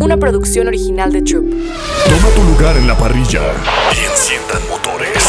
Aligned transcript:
una 0.00 0.16
producción 0.16 0.68
original 0.68 1.12
de 1.12 1.22
Troop. 1.22 1.44
Toma 2.08 2.28
tu 2.34 2.42
lugar 2.44 2.76
en 2.76 2.86
la 2.86 2.96
parrilla 2.96 3.40
y 3.94 4.04
enciendan 4.10 4.60
motores. 4.68 5.22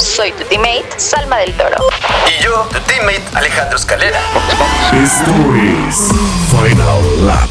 Soy 0.00 0.32
tu 0.32 0.44
teammate, 0.44 0.88
Salma 0.96 1.38
del 1.38 1.52
Toro. 1.54 1.76
Y 2.26 2.42
yo, 2.42 2.66
tu 2.70 2.78
teammate, 2.80 3.22
Alejandro 3.34 3.76
Escalera. 3.76 4.20
Esto 4.92 5.30
es 5.88 6.08
Final 6.50 7.26
Lap. 7.26 7.48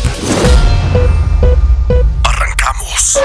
Arrancamos. 2.24 3.20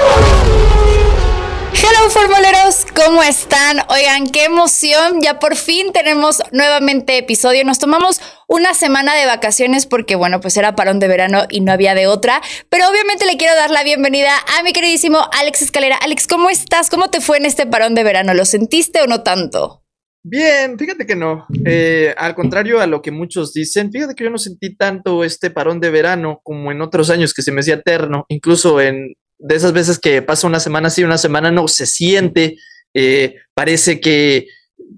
Hello 1.85 2.09
formuleros, 2.09 2.85
¿cómo 2.95 3.21
están? 3.23 3.79
Oigan, 3.89 4.29
qué 4.29 4.45
emoción, 4.45 5.19
ya 5.21 5.37
por 5.37 5.57
fin 5.57 5.91
tenemos 5.91 6.41
nuevamente 6.53 7.17
episodio. 7.17 7.65
Nos 7.65 7.77
tomamos 7.77 8.21
una 8.47 8.73
semana 8.73 9.13
de 9.15 9.25
vacaciones 9.25 9.85
porque, 9.85 10.15
bueno, 10.15 10.39
pues 10.39 10.55
era 10.55 10.77
parón 10.77 11.01
de 11.01 11.09
verano 11.09 11.43
y 11.49 11.59
no 11.59 11.73
había 11.73 11.93
de 11.93 12.07
otra. 12.07 12.41
Pero 12.69 12.87
obviamente 12.89 13.25
le 13.25 13.35
quiero 13.35 13.53
dar 13.55 13.69
la 13.69 13.83
bienvenida 13.83 14.31
a 14.57 14.63
mi 14.63 14.71
queridísimo 14.71 15.27
Alex 15.33 15.61
Escalera. 15.61 15.97
Alex, 15.97 16.25
¿cómo 16.25 16.49
estás? 16.49 16.89
¿Cómo 16.89 17.09
te 17.09 17.19
fue 17.19 17.35
en 17.35 17.45
este 17.45 17.65
parón 17.65 17.95
de 17.95 18.03
verano? 18.03 18.33
¿Lo 18.33 18.45
sentiste 18.45 19.01
o 19.01 19.07
no 19.07 19.21
tanto? 19.21 19.83
Bien, 20.25 20.79
fíjate 20.79 21.05
que 21.05 21.17
no. 21.17 21.47
Eh, 21.65 22.15
al 22.17 22.33
contrario 22.33 22.79
a 22.79 22.87
lo 22.87 23.01
que 23.01 23.11
muchos 23.11 23.51
dicen, 23.51 23.91
fíjate 23.91 24.15
que 24.15 24.23
yo 24.23 24.29
no 24.29 24.37
sentí 24.37 24.77
tanto 24.77 25.25
este 25.25 25.49
parón 25.49 25.81
de 25.81 25.89
verano 25.89 26.39
como 26.43 26.71
en 26.71 26.81
otros 26.81 27.09
años 27.09 27.33
que 27.33 27.41
se 27.41 27.51
me 27.51 27.59
hacía 27.59 27.73
eterno, 27.73 28.23
incluso 28.29 28.79
en 28.79 29.15
de 29.43 29.55
esas 29.55 29.73
veces 29.73 29.99
que 29.99 30.21
pasa 30.21 30.47
una 30.47 30.59
semana 30.59 30.89
sí, 30.89 31.03
una 31.03 31.17
semana 31.17 31.51
no, 31.51 31.67
se 31.67 31.85
siente, 31.85 32.55
eh, 32.93 33.35
parece 33.53 33.99
que 33.99 34.47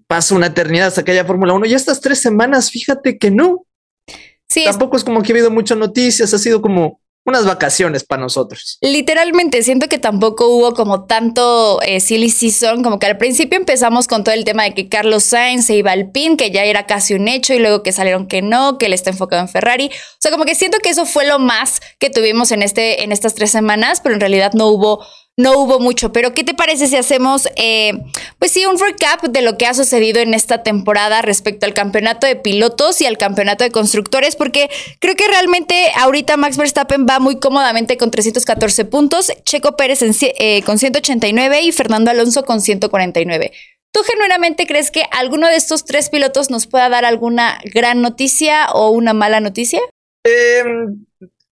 pasa 0.08 0.36
una 0.36 0.48
eternidad 0.48 0.88
hasta 0.88 1.04
que 1.04 1.12
haya 1.12 1.26
Fórmula 1.26 1.54
1 1.54 1.66
y 1.66 1.74
estas 1.74 2.00
tres 2.00 2.22
semanas, 2.22 2.70
fíjate 2.70 3.18
que 3.18 3.32
no. 3.32 3.66
Sí, 4.48 4.66
Tampoco 4.66 4.98
es 4.98 5.04
como 5.04 5.24
que 5.24 5.32
ha 5.32 5.36
habido 5.36 5.50
muchas 5.50 5.80
noticias, 5.80 6.32
ha 6.32 6.38
sido 6.38 6.62
como 6.62 7.02
unas 7.26 7.46
vacaciones 7.46 8.04
para 8.04 8.22
nosotros. 8.22 8.78
Literalmente, 8.82 9.64
siento 9.64 9.88
que 9.88 9.98
tampoco 9.98 10.48
hubo 10.48 10.74
como 10.74 11.06
tanto 11.06 11.82
eh, 11.82 12.00
silly 12.00 12.30
season, 12.30 12.84
como 12.84 13.00
que 13.00 13.08
al 13.08 13.18
principio 13.18 13.58
empezamos 13.58 14.08
con 14.08 14.24
todo 14.24 14.36
el 14.36 14.46
tema 14.46 14.64
de 14.64 14.76
que 14.76 14.88
Carlos 14.88 15.24
Sainz 15.24 15.66
se 15.66 15.76
iba 15.76 15.92
al 15.92 16.12
pin, 16.12 16.38
que 16.38 16.52
ya 16.52 16.64
era 16.64 16.86
casi 16.86 17.16
un 17.16 17.28
hecho, 17.28 17.54
y 17.54 17.60
luego 17.60 17.82
que 17.82 17.92
salieron 17.92 18.28
que 18.28 18.44
no, 18.44 18.78
que 18.78 18.86
él 18.86 18.94
está 18.94 19.10
enfocado 19.10 19.42
en 19.42 19.50
Ferrari. 19.50 19.88
O 19.88 20.18
sea, 20.20 20.32
como 20.32 20.46
que 20.46 20.54
siento 20.54 20.78
que 20.78 20.90
eso 20.90 21.06
fue 21.06 21.26
lo 21.26 21.40
más 21.40 21.82
que 22.00 22.12
tuvimos 22.12 22.52
en, 22.52 22.62
este, 22.62 23.04
en 23.04 23.12
estas 23.12 23.34
tres 23.34 23.50
semanas, 23.50 24.02
pero 24.02 24.14
en 24.14 24.22
realidad 24.22 24.54
no 24.54 24.68
hubo 24.68 25.04
no 25.38 25.60
hubo 25.60 25.80
mucho, 25.80 26.14
pero 26.14 26.34
¿qué 26.34 26.46
te 26.46 26.54
parece 26.54 26.88
si 26.88 26.96
hacemos, 26.96 27.50
eh, 27.58 27.92
pues 28.40 28.52
sí, 28.52 28.66
un 28.66 28.80
recap 28.80 29.22
de 29.24 29.42
lo 29.42 29.58
que 29.58 29.66
ha 29.66 29.74
sucedido 29.74 30.22
en 30.22 30.34
esta 30.34 30.64
temporada 30.64 31.22
respecto 31.22 31.66
al 31.66 31.74
campeonato 31.74 32.26
de 32.26 32.38
pilotos 32.38 33.02
y 33.02 33.06
al 33.06 33.18
campeonato 33.18 33.66
de 33.66 33.72
constructores? 33.72 34.38
Porque 34.38 34.70
creo 35.00 35.16
que 35.16 35.28
realmente 35.28 35.92
ahorita 35.98 36.38
Max 36.38 36.56
Verstappen 36.56 37.06
va 37.06 37.20
muy 37.20 37.38
cómodamente 37.40 37.98
con 37.98 38.12
314 38.12 38.86
puntos, 38.86 39.32
Checo 39.44 39.76
Pérez 39.76 40.02
eh, 40.02 40.62
con 40.64 40.80
189 40.80 41.62
y 41.64 41.72
Fernando 41.74 42.12
Alonso 42.12 42.46
con 42.46 42.62
149. 42.62 43.52
¿Tú 43.92 44.04
genuinamente 44.04 44.68
crees 44.68 44.90
que 44.90 45.04
alguno 45.12 45.48
de 45.48 45.56
estos 45.56 45.84
tres 45.84 46.10
pilotos 46.10 46.50
nos 46.50 46.68
pueda 46.68 46.88
dar 46.88 47.04
alguna 47.04 47.60
gran 47.74 48.02
noticia 48.02 48.68
o 48.72 48.90
una 48.90 49.14
mala 49.14 49.42
noticia? 49.42 49.82
Eh, 50.26 50.64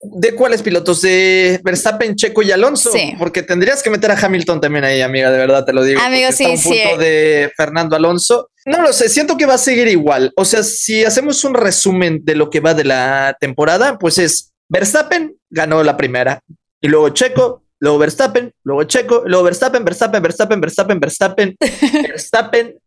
¿De 0.00 0.34
cuáles 0.34 0.62
pilotos? 0.62 1.00
¿De 1.02 1.60
Verstappen, 1.64 2.14
Checo 2.14 2.42
y 2.42 2.52
Alonso? 2.52 2.92
Sí. 2.92 3.14
Porque 3.18 3.42
tendrías 3.42 3.82
que 3.82 3.90
meter 3.90 4.10
a 4.12 4.18
Hamilton 4.18 4.60
también 4.60 4.84
ahí, 4.84 5.00
amiga, 5.00 5.30
de 5.30 5.38
verdad 5.38 5.64
te 5.64 5.72
lo 5.72 5.82
digo. 5.82 6.00
Amigo, 6.00 6.30
sí, 6.30 6.44
está 6.44 6.68
un 6.68 6.74
sí. 6.74 6.80
de 6.98 7.50
Fernando 7.56 7.96
Alonso. 7.96 8.50
No 8.64 8.80
lo 8.80 8.92
sé, 8.92 9.08
siento 9.08 9.36
que 9.36 9.46
va 9.46 9.54
a 9.54 9.58
seguir 9.58 9.88
igual. 9.88 10.32
O 10.36 10.44
sea, 10.44 10.62
si 10.62 11.04
hacemos 11.04 11.42
un 11.44 11.54
resumen 11.54 12.24
de 12.24 12.36
lo 12.36 12.48
que 12.48 12.60
va 12.60 12.74
de 12.74 12.84
la 12.84 13.36
temporada, 13.40 13.98
pues 13.98 14.18
es 14.18 14.52
Verstappen 14.68 15.36
ganó 15.50 15.82
la 15.82 15.96
primera 15.96 16.42
y 16.80 16.88
luego 16.88 17.08
Checo, 17.08 17.64
luego 17.80 17.98
Verstappen, 17.98 18.52
luego 18.62 18.84
Checo, 18.84 19.22
luego 19.26 19.44
Verstappen, 19.44 19.84
Verstappen, 19.84 20.22
Verstappen, 20.22 20.60
Verstappen, 20.60 21.00
Verstappen, 21.00 21.56
Verstappen, 22.08 22.78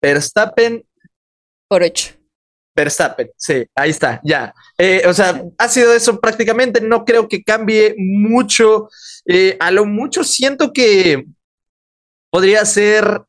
Verstappen, 0.00 0.84
Por 1.68 1.82
ocho. 1.82 2.15
Verstappen, 2.76 3.30
sí, 3.38 3.64
ahí 3.74 3.90
está, 3.90 4.20
ya. 4.22 4.52
Eh, 4.76 5.02
o 5.06 5.14
sea, 5.14 5.42
ha 5.56 5.68
sido 5.68 5.94
eso 5.94 6.20
prácticamente, 6.20 6.82
no 6.82 7.04
creo 7.06 7.26
que 7.26 7.42
cambie 7.42 7.94
mucho. 7.96 8.88
Eh, 9.24 9.56
a 9.58 9.70
lo 9.70 9.86
mucho 9.86 10.22
siento 10.22 10.72
que 10.72 11.24
podría 12.30 12.64
ser 12.66 13.22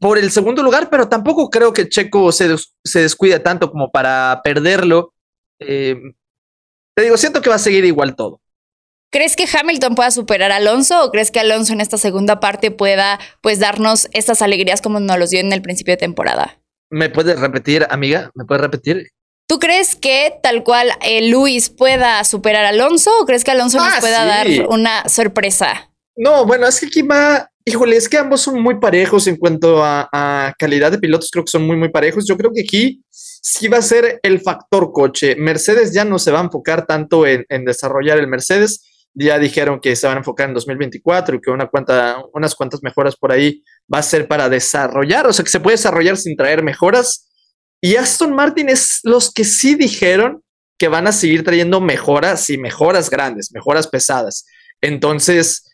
por 0.00 0.18
el 0.18 0.30
segundo 0.32 0.62
lugar, 0.62 0.90
pero 0.90 1.08
tampoco 1.08 1.50
creo 1.50 1.72
que 1.72 1.88
Checo 1.88 2.32
se, 2.32 2.48
des- 2.48 2.74
se 2.84 3.00
descuide 3.02 3.38
tanto 3.38 3.70
como 3.70 3.90
para 3.90 4.40
perderlo. 4.42 5.14
Eh, 5.60 5.96
te 6.94 7.02
digo, 7.04 7.16
siento 7.16 7.40
que 7.40 7.50
va 7.50 7.56
a 7.56 7.60
seguir 7.60 7.84
igual 7.84 8.16
todo. 8.16 8.40
¿Crees 9.10 9.36
que 9.36 9.46
Hamilton 9.50 9.94
pueda 9.94 10.10
superar 10.10 10.52
a 10.52 10.56
Alonso 10.56 11.02
o 11.04 11.10
crees 11.10 11.30
que 11.30 11.40
Alonso 11.40 11.72
en 11.72 11.80
esta 11.80 11.96
segunda 11.96 12.40
parte 12.40 12.70
pueda 12.70 13.18
pues 13.40 13.58
darnos 13.58 14.08
estas 14.12 14.42
alegrías 14.42 14.82
como 14.82 15.00
nos 15.00 15.18
los 15.18 15.30
dio 15.30 15.40
en 15.40 15.52
el 15.52 15.62
principio 15.62 15.92
de 15.94 15.98
temporada? 15.98 16.57
¿Me 16.90 17.10
puedes 17.10 17.38
repetir, 17.38 17.86
amiga? 17.90 18.30
¿Me 18.34 18.44
puedes 18.44 18.62
repetir? 18.62 19.08
¿Tú 19.46 19.58
crees 19.58 19.96
que 19.96 20.34
tal 20.42 20.62
cual 20.62 20.90
eh, 21.02 21.28
Luis 21.30 21.70
pueda 21.70 22.22
superar 22.24 22.64
a 22.64 22.68
Alonso 22.70 23.10
o 23.20 23.24
crees 23.26 23.44
que 23.44 23.50
Alonso 23.50 23.78
nos 23.78 23.94
Ah, 23.94 24.00
pueda 24.00 24.42
sí. 24.44 24.58
dar 24.58 24.68
una 24.68 25.08
sorpresa? 25.08 25.90
No, 26.16 26.44
bueno, 26.44 26.66
es 26.66 26.80
que 26.80 26.86
aquí 26.86 27.02
va, 27.02 27.48
híjole, 27.64 27.96
es 27.96 28.08
que 28.08 28.18
ambos 28.18 28.40
son 28.42 28.60
muy 28.60 28.78
parejos 28.78 29.26
en 29.26 29.36
cuanto 29.36 29.82
a, 29.82 30.08
a 30.12 30.52
calidad 30.58 30.90
de 30.90 30.98
pilotos, 30.98 31.30
creo 31.30 31.44
que 31.44 31.50
son 31.50 31.66
muy, 31.66 31.76
muy 31.76 31.88
parejos. 31.90 32.26
Yo 32.28 32.36
creo 32.36 32.50
que 32.52 32.62
aquí 32.62 33.02
sí 33.10 33.68
va 33.68 33.78
a 33.78 33.82
ser 33.82 34.20
el 34.22 34.40
factor 34.40 34.92
coche. 34.92 35.36
Mercedes 35.36 35.94
ya 35.94 36.04
no 36.04 36.18
se 36.18 36.30
va 36.30 36.40
a 36.40 36.44
enfocar 36.44 36.86
tanto 36.86 37.26
en, 37.26 37.46
en 37.48 37.64
desarrollar 37.64 38.18
el 38.18 38.26
Mercedes. 38.26 38.82
Ya 39.14 39.38
dijeron 39.38 39.80
que 39.80 39.96
se 39.96 40.06
van 40.06 40.16
a 40.16 40.20
enfocar 40.20 40.48
en 40.48 40.54
2024 40.54 41.36
y 41.36 41.40
que 41.40 41.50
una 41.50 41.66
cuanta, 41.66 42.22
unas 42.32 42.54
cuantas 42.54 42.82
mejoras 42.82 43.16
por 43.16 43.32
ahí 43.32 43.62
va 43.92 43.98
a 43.98 44.02
ser 44.02 44.28
para 44.28 44.48
desarrollar, 44.48 45.26
o 45.26 45.32
sea, 45.32 45.44
que 45.44 45.50
se 45.50 45.60
puede 45.60 45.76
desarrollar 45.76 46.16
sin 46.16 46.36
traer 46.36 46.62
mejoras. 46.62 47.28
Y 47.80 47.96
Aston 47.96 48.34
Martin 48.34 48.68
es 48.68 49.00
los 49.02 49.32
que 49.32 49.44
sí 49.44 49.74
dijeron 49.74 50.42
que 50.78 50.88
van 50.88 51.06
a 51.06 51.12
seguir 51.12 51.44
trayendo 51.44 51.80
mejoras 51.80 52.48
y 52.50 52.58
mejoras 52.58 53.10
grandes, 53.10 53.50
mejoras 53.52 53.88
pesadas. 53.88 54.46
Entonces, 54.80 55.64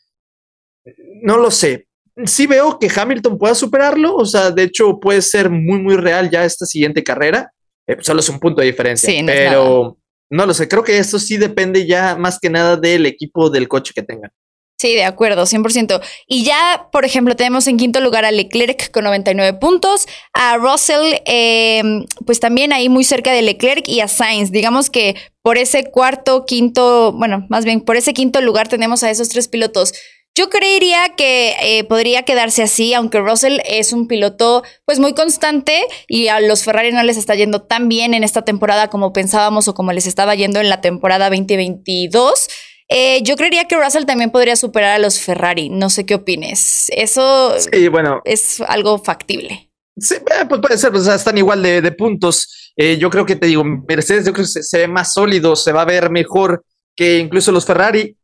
no 1.22 1.36
lo 1.36 1.50
sé. 1.50 1.86
Sí 2.24 2.46
veo 2.46 2.78
que 2.78 2.88
Hamilton 2.94 3.38
pueda 3.38 3.54
superarlo, 3.54 4.14
o 4.14 4.24
sea, 4.24 4.50
de 4.50 4.62
hecho 4.62 5.00
puede 5.00 5.20
ser 5.20 5.50
muy, 5.50 5.80
muy 5.80 5.96
real 5.96 6.30
ya 6.30 6.44
esta 6.44 6.64
siguiente 6.64 7.02
carrera. 7.02 7.52
Eh, 7.86 7.96
solo 8.00 8.20
es 8.20 8.28
un 8.28 8.38
punto 8.38 8.60
de 8.60 8.68
diferencia, 8.68 9.10
Sí, 9.10 9.22
no 9.22 9.32
es 9.32 9.38
pero 9.38 9.98
no 10.34 10.46
lo 10.46 10.54
sé. 10.54 10.68
Creo 10.68 10.82
que 10.82 10.98
eso 10.98 11.18
sí 11.18 11.36
depende 11.36 11.86
ya 11.86 12.16
más 12.16 12.38
que 12.40 12.50
nada 12.50 12.76
del 12.76 13.06
equipo 13.06 13.50
del 13.50 13.68
coche 13.68 13.92
que 13.94 14.02
tengan. 14.02 14.32
Sí, 14.76 14.92
de 14.94 15.04
acuerdo, 15.04 15.46
100%. 15.46 16.00
Y 16.26 16.44
ya, 16.44 16.88
por 16.90 17.04
ejemplo, 17.04 17.36
tenemos 17.36 17.66
en 17.68 17.76
quinto 17.76 18.00
lugar 18.00 18.24
a 18.24 18.32
Leclerc 18.32 18.90
con 18.90 19.04
99 19.04 19.56
puntos, 19.58 20.06
a 20.32 20.56
Russell, 20.56 21.20
eh, 21.26 21.82
pues 22.26 22.40
también 22.40 22.72
ahí 22.72 22.88
muy 22.88 23.04
cerca 23.04 23.32
de 23.32 23.42
Leclerc 23.42 23.88
y 23.88 24.00
a 24.00 24.08
Sainz. 24.08 24.50
Digamos 24.50 24.90
que 24.90 25.14
por 25.42 25.58
ese 25.58 25.84
cuarto, 25.84 26.44
quinto, 26.44 27.12
bueno, 27.12 27.46
más 27.48 27.64
bien 27.64 27.80
por 27.80 27.96
ese 27.96 28.12
quinto 28.12 28.40
lugar 28.40 28.66
tenemos 28.68 29.04
a 29.04 29.10
esos 29.10 29.28
tres 29.28 29.46
pilotos. 29.46 29.94
Yo 30.36 30.50
creería 30.50 31.14
que 31.16 31.54
eh, 31.62 31.84
podría 31.84 32.24
quedarse 32.24 32.64
así, 32.64 32.92
aunque 32.92 33.20
Russell 33.20 33.60
es 33.66 33.92
un 33.92 34.08
piloto 34.08 34.64
pues 34.84 34.98
muy 34.98 35.14
constante 35.14 35.84
y 36.08 36.26
a 36.26 36.40
los 36.40 36.64
Ferrari 36.64 36.90
no 36.90 37.04
les 37.04 37.16
está 37.16 37.36
yendo 37.36 37.62
tan 37.62 37.88
bien 37.88 38.14
en 38.14 38.24
esta 38.24 38.42
temporada 38.42 38.90
como 38.90 39.12
pensábamos 39.12 39.68
o 39.68 39.74
como 39.74 39.92
les 39.92 40.08
estaba 40.08 40.34
yendo 40.34 40.58
en 40.58 40.68
la 40.68 40.80
temporada 40.80 41.30
2022. 41.30 42.48
Eh, 42.88 43.22
yo 43.22 43.36
creería 43.36 43.68
que 43.68 43.76
Russell 43.76 44.06
también 44.06 44.32
podría 44.32 44.56
superar 44.56 44.90
a 44.90 44.98
los 44.98 45.20
Ferrari. 45.20 45.68
No 45.70 45.88
sé 45.88 46.04
qué 46.04 46.16
opines. 46.16 46.90
Eso 46.90 47.54
Sí, 47.58 47.86
bueno, 47.86 48.20
es 48.24 48.60
algo 48.62 48.98
factible. 48.98 49.70
Sí, 49.96 50.16
eh, 50.16 50.44
pues 50.48 50.60
puede 50.60 50.78
ser, 50.78 50.90
pues, 50.90 51.02
o 51.02 51.06
sea, 51.06 51.14
están 51.14 51.38
igual 51.38 51.62
de, 51.62 51.80
de 51.80 51.92
puntos. 51.92 52.72
Eh, 52.76 52.98
yo 52.98 53.08
creo 53.08 53.24
que 53.24 53.36
te 53.36 53.46
digo, 53.46 53.62
Mercedes, 53.62 54.26
yo 54.26 54.32
creo 54.32 54.44
que 54.44 54.50
se, 54.50 54.64
se 54.64 54.78
ve 54.78 54.88
más 54.88 55.12
sólido, 55.12 55.54
se 55.54 55.70
va 55.70 55.82
a 55.82 55.86
ver 55.86 56.10
mejor 56.10 56.64
que 56.96 57.18
incluso 57.18 57.52
los 57.52 57.64
Ferrari. 57.64 58.16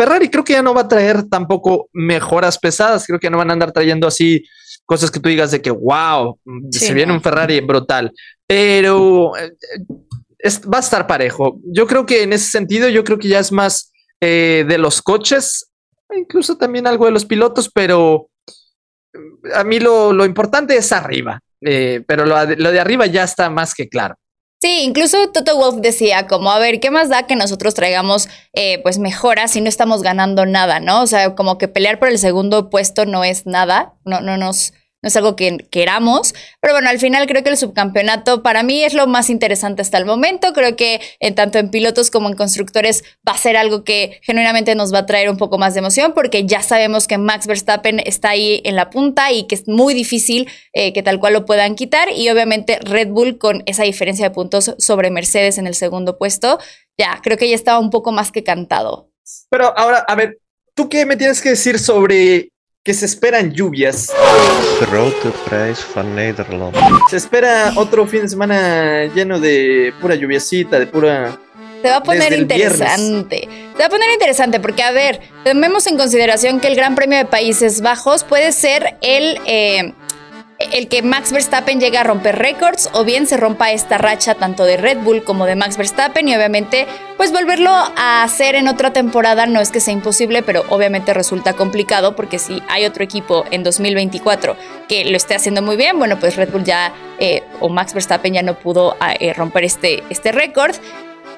Ferrari 0.00 0.30
creo 0.30 0.42
que 0.44 0.54
ya 0.54 0.62
no 0.62 0.72
va 0.72 0.80
a 0.82 0.88
traer 0.88 1.24
tampoco 1.24 1.90
mejoras 1.92 2.58
pesadas, 2.58 3.06
creo 3.06 3.18
que 3.20 3.28
no 3.28 3.36
van 3.36 3.50
a 3.50 3.52
andar 3.52 3.70
trayendo 3.72 4.06
así 4.06 4.42
cosas 4.86 5.10
que 5.10 5.20
tú 5.20 5.28
digas 5.28 5.50
de 5.50 5.60
que, 5.60 5.70
wow, 5.70 6.38
Sí, 6.72 6.78
se 6.86 6.94
viene 6.94 7.08
no. 7.12 7.18
un 7.18 7.22
Ferrari 7.22 7.60
brutal, 7.60 8.10
pero 8.46 9.36
eh, 9.36 9.52
es- 10.38 10.62
va 10.62 10.78
a 10.78 10.80
estar 10.80 11.06
parejo. 11.06 11.58
Yo 11.64 11.86
creo 11.86 12.06
que 12.06 12.22
en 12.22 12.32
ese 12.32 12.48
sentido, 12.50 12.88
yo 12.88 13.04
creo 13.04 13.18
que 13.18 13.28
ya 13.28 13.38
es 13.40 13.52
más 13.52 13.92
eh, 14.22 14.64
de 14.66 14.78
los 14.78 15.02
coches, 15.02 15.70
incluso 16.16 16.56
también 16.56 16.86
algo 16.86 17.04
de 17.04 17.12
los 17.12 17.24
pilotos, 17.26 17.70
pero 17.72 18.28
a 19.54 19.64
mí 19.64 19.80
lo, 19.80 20.12
lo 20.12 20.24
importante 20.24 20.76
es 20.76 20.92
arriba, 20.92 21.40
eh, 21.60 22.02
pero 22.06 22.24
lo, 22.24 22.36
lo 22.56 22.70
de 22.72 22.80
arriba 22.80 23.04
ya 23.06 23.24
está 23.24 23.50
más 23.50 23.74
que 23.74 23.88
claro. 23.88 24.14
Sí, 24.62 24.82
incluso 24.82 25.30
Toto 25.32 25.56
Wolf 25.56 25.76
decía 25.80 26.26
como, 26.26 26.50
a 26.50 26.58
ver, 26.58 26.80
¿qué 26.80 26.90
más 26.90 27.08
da 27.08 27.26
que 27.26 27.34
nosotros 27.34 27.72
traigamos 27.72 28.28
eh, 28.52 28.78
pues 28.82 28.98
mejoras 28.98 29.52
si 29.52 29.62
no 29.62 29.70
estamos 29.70 30.02
ganando 30.02 30.44
nada, 30.44 30.80
¿no? 30.80 31.00
O 31.02 31.06
sea, 31.06 31.34
como 31.34 31.56
que 31.56 31.66
pelear 31.66 31.98
por 31.98 32.08
el 32.08 32.18
segundo 32.18 32.68
puesto 32.68 33.06
no 33.06 33.24
es 33.24 33.46
nada, 33.46 33.94
no, 34.04 34.20
no 34.20 34.36
nos 34.36 34.74
no 35.02 35.08
es 35.08 35.16
algo 35.16 35.36
que 35.36 35.58
queramos. 35.70 36.34
Pero 36.60 36.74
bueno, 36.74 36.88
al 36.88 36.98
final 36.98 37.26
creo 37.26 37.42
que 37.42 37.50
el 37.50 37.56
subcampeonato 37.56 38.42
para 38.42 38.62
mí 38.62 38.84
es 38.84 38.94
lo 38.94 39.06
más 39.06 39.30
interesante 39.30 39.82
hasta 39.82 39.98
el 39.98 40.04
momento. 40.04 40.52
Creo 40.52 40.76
que 40.76 41.00
en 41.20 41.34
tanto 41.34 41.58
en 41.58 41.70
pilotos 41.70 42.10
como 42.10 42.28
en 42.28 42.36
constructores 42.36 43.02
va 43.26 43.32
a 43.32 43.38
ser 43.38 43.56
algo 43.56 43.84
que 43.84 44.20
genuinamente 44.22 44.74
nos 44.74 44.92
va 44.92 44.98
a 44.98 45.06
traer 45.06 45.30
un 45.30 45.36
poco 45.36 45.58
más 45.58 45.74
de 45.74 45.80
emoción 45.80 46.12
porque 46.14 46.46
ya 46.46 46.62
sabemos 46.62 47.06
que 47.06 47.18
Max 47.18 47.46
Verstappen 47.46 48.00
está 48.00 48.30
ahí 48.30 48.60
en 48.64 48.76
la 48.76 48.90
punta 48.90 49.32
y 49.32 49.44
que 49.44 49.54
es 49.54 49.66
muy 49.66 49.94
difícil 49.94 50.48
eh, 50.72 50.92
que 50.92 51.02
tal 51.02 51.18
cual 51.18 51.32
lo 51.32 51.44
puedan 51.46 51.74
quitar. 51.74 52.10
Y 52.10 52.28
obviamente 52.30 52.78
Red 52.80 53.08
Bull 53.08 53.38
con 53.38 53.62
esa 53.66 53.84
diferencia 53.84 54.28
de 54.28 54.34
puntos 54.34 54.74
sobre 54.78 55.10
Mercedes 55.10 55.58
en 55.58 55.66
el 55.66 55.74
segundo 55.74 56.18
puesto, 56.18 56.58
ya 56.98 57.20
creo 57.22 57.38
que 57.38 57.48
ya 57.48 57.54
estaba 57.54 57.78
un 57.78 57.90
poco 57.90 58.12
más 58.12 58.32
que 58.32 58.44
cantado. 58.44 59.10
Pero 59.48 59.76
ahora, 59.78 59.98
a 59.98 60.14
ver, 60.14 60.38
¿tú 60.74 60.88
qué 60.88 61.06
me 61.06 61.16
tienes 61.16 61.40
que 61.40 61.50
decir 61.50 61.78
sobre 61.78 62.50
que 62.82 62.94
se 62.94 63.04
esperan 63.04 63.52
lluvias? 63.52 64.10
Grote 64.80 65.30
prijs 65.44 65.86
van 65.94 66.14
Nederland. 66.14 66.74
Se 67.10 67.16
espera 67.18 67.72
otro 67.76 68.06
fin 68.06 68.22
de 68.22 68.28
semana 68.28 69.04
lleno 69.14 69.38
de 69.38 69.92
pura 70.00 70.14
lluviecita, 70.14 70.78
de 70.78 70.86
pura... 70.86 71.38
Se 71.82 71.88
va 71.88 71.96
a 71.96 72.02
poner 72.02 72.32
interesante. 72.32 73.48
Se 73.72 73.78
va 73.78 73.86
a 73.86 73.88
poner 73.88 74.10
interesante 74.10 74.60
porque, 74.60 74.82
a 74.82 74.92
ver, 74.92 75.20
tomemos 75.44 75.86
en 75.86 75.96
consideración 75.96 76.60
que 76.60 76.68
el 76.68 76.76
Gran 76.76 76.94
Premio 76.94 77.18
de 77.18 77.24
Países 77.24 77.80
Bajos 77.82 78.24
puede 78.24 78.52
ser 78.52 78.96
el, 79.02 79.38
eh, 79.46 79.94
el 80.72 80.88
que 80.88 81.02
Max 81.02 81.32
Verstappen 81.32 81.80
llegue 81.80 81.98
a 81.98 82.04
romper 82.04 82.36
récords 82.36 82.90
o 82.92 83.04
bien 83.04 83.26
se 83.26 83.36
rompa 83.36 83.72
esta 83.72 83.98
racha 83.98 84.34
tanto 84.34 84.64
de 84.64 84.76
Red 84.76 84.98
Bull 84.98 85.24
como 85.24 85.46
de 85.46 85.56
Max 85.56 85.76
Verstappen 85.76 86.28
y 86.28 86.36
obviamente 86.36 86.86
pues 87.16 87.32
volverlo 87.32 87.70
a 87.70 88.22
hacer 88.22 88.54
en 88.54 88.68
otra 88.68 88.92
temporada 88.92 89.46
no 89.46 89.60
es 89.60 89.70
que 89.70 89.80
sea 89.80 89.94
imposible, 89.94 90.42
pero 90.42 90.64
obviamente 90.68 91.14
resulta 91.14 91.54
complicado 91.54 92.14
porque 92.14 92.38
si 92.38 92.62
hay 92.68 92.84
otro 92.84 93.02
equipo 93.02 93.44
en 93.50 93.62
2024 93.62 94.56
que 94.88 95.04
lo 95.06 95.16
esté 95.16 95.34
haciendo 95.34 95.62
muy 95.62 95.76
bien, 95.76 95.98
bueno 95.98 96.18
pues 96.18 96.36
Red 96.36 96.50
Bull 96.50 96.64
ya 96.64 96.92
eh, 97.18 97.42
o 97.60 97.68
Max 97.68 97.94
Verstappen 97.94 98.34
ya 98.34 98.42
no 98.42 98.54
pudo 98.58 98.96
eh, 99.18 99.32
romper 99.32 99.64
este, 99.64 100.02
este 100.10 100.32
récord. 100.32 100.76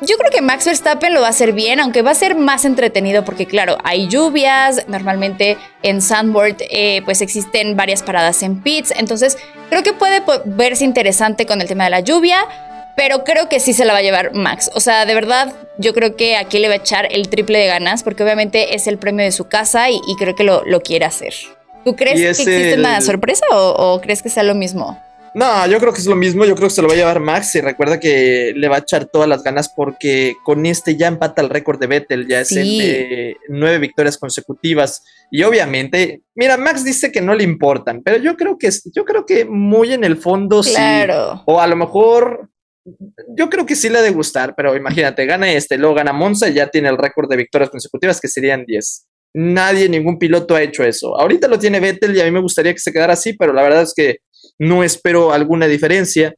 Yo 0.05 0.17
creo 0.17 0.33
que 0.33 0.43
Max 0.43 0.65
Verstappen 0.65 1.15
lo 1.15 1.21
va 1.21 1.29
a 1.29 1.31
hacer 1.31 1.53
bien, 1.53 1.79
aunque 1.79 2.03
va 2.03 2.11
a 2.11 2.15
ser 2.15 2.35
más 2.35 2.65
entretenido 2.65 3.25
porque 3.25 3.47
claro, 3.47 3.79
hay 3.85 4.09
lluvias, 4.09 4.89
normalmente 4.89 5.59
en 5.85 6.03
Sandboard 6.03 6.57
eh, 6.71 7.03
pues 7.05 7.21
existen 7.21 7.77
varias 7.77 8.03
paradas 8.03 8.43
en 8.43 8.63
pits, 8.63 8.93
entonces 8.97 9.39
creo 9.71 9.85
que 9.85 9.93
puede 9.93 10.21
verse 10.45 10.85
interesante 10.85 11.47
con 11.47 11.61
el 11.61 11.69
tema 11.69 11.85
de 11.85 11.91
la 11.91 12.01
lluvia, 12.01 12.45
pero 12.97 13.23
creo 13.23 13.49
que 13.49 13.61
sí 13.61 13.73
se 13.73 13.85
la 13.85 13.93
va 13.93 14.01
a 14.01 14.03
llevar 14.03 14.35
Max. 14.35 14.73
O 14.75 14.81
sea, 14.81 15.07
de 15.07 15.15
verdad, 15.15 15.55
yo 15.79 15.95
creo 15.95 16.17
que 16.17 16.37
aquí 16.37 16.59
le 16.59 16.67
va 16.67 16.75
a 16.75 16.79
echar 16.79 17.07
el 17.11 17.29
triple 17.29 17.61
de 17.61 17.67
ganas 17.69 18.03
porque 18.03 18.25
obviamente 18.25 18.75
es 18.75 18.89
el 18.89 18.99
premio 18.99 19.25
de 19.25 19.31
su 19.33 19.47
casa 19.47 19.89
y, 19.89 20.01
y 20.09 20.17
creo 20.17 20.35
que 20.35 20.43
lo, 20.43 20.65
lo, 20.65 20.81
quiere 20.81 21.05
hacer. 21.05 21.33
¿Tú 21.85 21.95
crees 21.95 22.21
que 22.21 22.31
existe 22.31 22.73
el... 22.73 22.81
una 22.81 23.01
sorpresa 23.03 23.47
o, 23.53 23.95
o 23.95 24.01
crees 24.01 24.21
que 24.21 24.31
sea 24.31 24.43
lo 24.43 24.57
mismo? 24.57 25.01
No, 25.35 25.67
yo 25.67 25.79
creo 25.79 25.93
que 25.93 26.01
es 26.01 26.07
lo 26.07 26.17
mismo, 26.17 26.45
yo 26.45 26.55
creo 26.55 26.69
que 26.69 26.75
se 26.75 26.83
lo 26.83 26.89
va 26.89 26.95
a 26.95 26.97
llevar 26.97 27.21
Max 27.21 27.55
y 27.55 27.61
recuerda 27.61 27.99
que 27.99 28.53
le 28.55 28.69
va 28.69 28.77
a 28.77 28.81
echar 28.81 29.07
todas 29.07 29.29
las 29.29 29.43
ganas 29.43 29.73
porque 29.75 30.35
con 30.45 30.67
este 30.67 30.97
ya 30.97 31.09
empata 31.09 31.41
el 31.41 31.49
récord 31.49 31.81
de 31.81 31.87
Vettel, 31.87 32.29
ya 32.29 32.41
es 32.41 32.49
sí. 32.49 32.59
el 32.59 32.79
de 32.79 33.37
nueve 33.49 33.79
victorias 33.79 34.19
consecutivas 34.19 35.03
y 35.31 35.43
obviamente, 35.45 36.23
mira, 36.35 36.59
Max 36.59 36.85
dice 36.85 37.11
que 37.11 37.23
no 37.23 37.35
le 37.35 37.45
importan, 37.45 38.03
pero 38.03 38.19
yo 38.19 38.37
creo 38.37 38.59
que 38.59 38.69
yo 38.95 39.05
creo 39.05 39.25
que 39.25 39.47
muy 39.47 39.95
en 39.95 40.05
el 40.05 40.19
fondo 40.19 40.61
claro. 40.61 41.37
sí, 41.37 41.43
o 41.47 41.61
a 41.61 41.67
lo 41.67 41.77
mejor 41.77 42.51
yo 43.29 43.49
creo 43.49 43.65
que 43.65 43.77
sí 43.77 43.89
le 43.89 43.99
ha 43.99 44.03
de 44.03 44.11
gustar, 44.11 44.55
pero 44.57 44.77
imagínate, 44.77 45.25
gana 45.25 45.51
este, 45.51 45.79
luego 45.79 45.95
gana 45.95 46.13
Monza 46.13 46.49
y 46.49 46.55
ya 46.55 46.67
tiene 46.67 46.89
el 46.89 46.99
récord 46.99 47.31
de 47.31 47.37
victorias 47.37 47.71
consecutivas 47.71 48.21
que 48.21 48.29
serían 48.29 48.65
10. 48.67 49.07
Nadie, 49.35 49.89
ningún 49.89 50.19
piloto 50.19 50.55
ha 50.55 50.63
hecho 50.63 50.85
eso. 50.85 51.19
Ahorita 51.19 51.49
lo 51.49 51.59
tiene 51.59 51.81
Vettel 51.81 52.15
y 52.15 52.21
a 52.21 52.25
mí 52.25 52.31
me 52.31 52.41
gustaría 52.41 52.75
que 52.75 52.81
se 52.81 52.93
quedara 52.93 53.15
así, 53.15 53.33
pero 53.35 53.53
la 53.53 53.63
verdad 53.63 53.83
es 53.83 53.95
que 53.97 54.19
no 54.63 54.85
espero 54.85 55.33
alguna 55.33 55.67
diferencia. 55.67 56.35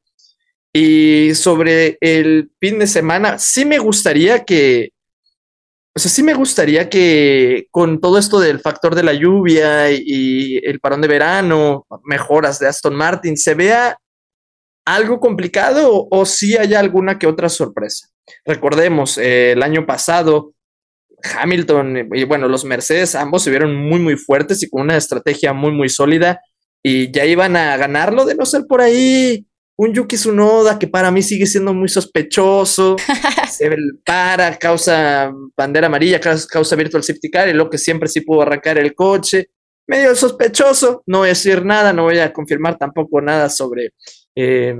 Y 0.72 1.34
sobre 1.34 1.98
el 2.00 2.50
fin 2.58 2.78
de 2.78 2.86
semana, 2.86 3.38
sí 3.38 3.64
me 3.64 3.78
gustaría 3.78 4.44
que, 4.44 4.90
o 5.94 6.00
sea, 6.00 6.10
sí 6.10 6.22
me 6.22 6.34
gustaría 6.34 6.88
que 6.88 7.66
con 7.70 8.00
todo 8.00 8.18
esto 8.18 8.40
del 8.40 8.60
factor 8.60 8.94
de 8.94 9.04
la 9.04 9.12
lluvia 9.12 9.90
y, 9.92 10.56
el 10.64 10.80
parón 10.80 11.02
de 11.02 11.08
verano, 11.08 11.86
mejoras 12.04 12.58
de 12.58 12.66
Aston 12.66 12.96
Martin, 12.96 13.36
se 13.36 13.54
vea 13.54 13.96
algo 14.86 15.20
complicado 15.20 15.94
o, 15.94 16.08
o 16.10 16.26
sí 16.26 16.56
haya 16.56 16.80
alguna 16.80 17.18
que 17.18 17.26
otra 17.26 17.48
sorpresa. 17.48 18.08
Recordemos, 18.44 19.18
eh, 19.18 19.52
el 19.52 19.62
año 19.62 19.86
pasado 19.86 20.54
Hamilton 21.22 22.08
y 22.12 22.24
bueno, 22.24 22.48
los 22.48 22.64
Mercedes 22.64 23.14
ambos 23.14 23.42
se 23.42 23.50
vieron 23.50 23.74
muy 23.76 24.00
muy 24.00 24.16
fuertes 24.16 24.62
y 24.62 24.68
con 24.68 24.82
una 24.82 24.96
estrategia 24.96 25.52
muy 25.52 25.72
muy 25.72 25.88
sólida 25.88 26.40
y 26.86 27.10
ya 27.10 27.24
iban 27.24 27.56
a 27.56 27.76
ganarlo 27.78 28.26
de 28.26 28.34
no 28.34 28.44
ser 28.44 28.66
por 28.68 28.82
ahí. 28.82 29.46
Un 29.76 29.92
Yuki 29.92 30.14
Tsunoda 30.14 30.78
que 30.78 30.86
para 30.86 31.10
mí 31.10 31.20
sigue 31.20 31.46
siendo 31.46 31.74
muy 31.74 31.88
sospechoso, 31.88 32.94
se 33.50 33.76
para, 34.04 34.56
causa 34.56 35.32
bandera 35.56 35.88
amarilla, 35.88 36.20
causa, 36.20 36.76
virtual 36.76 37.02
safety 37.02 37.28
car 37.28 37.48
y 37.48 37.54
lo 37.54 37.68
que 37.68 37.78
siempre 37.78 38.08
sí 38.08 38.20
pudo 38.20 38.42
arrancar 38.42 38.78
el 38.78 38.94
coche, 38.94 39.48
medio 39.88 40.14
sospechoso, 40.14 41.02
no 41.06 41.18
voy 41.18 41.28
a 41.28 41.28
decir 41.30 41.64
nada, 41.64 41.92
no 41.92 42.04
voy 42.04 42.18
a 42.18 42.32
confirmar 42.32 42.78
tampoco 42.78 43.20
nada 43.20 43.48
sobre 43.48 43.94
eh, 44.36 44.76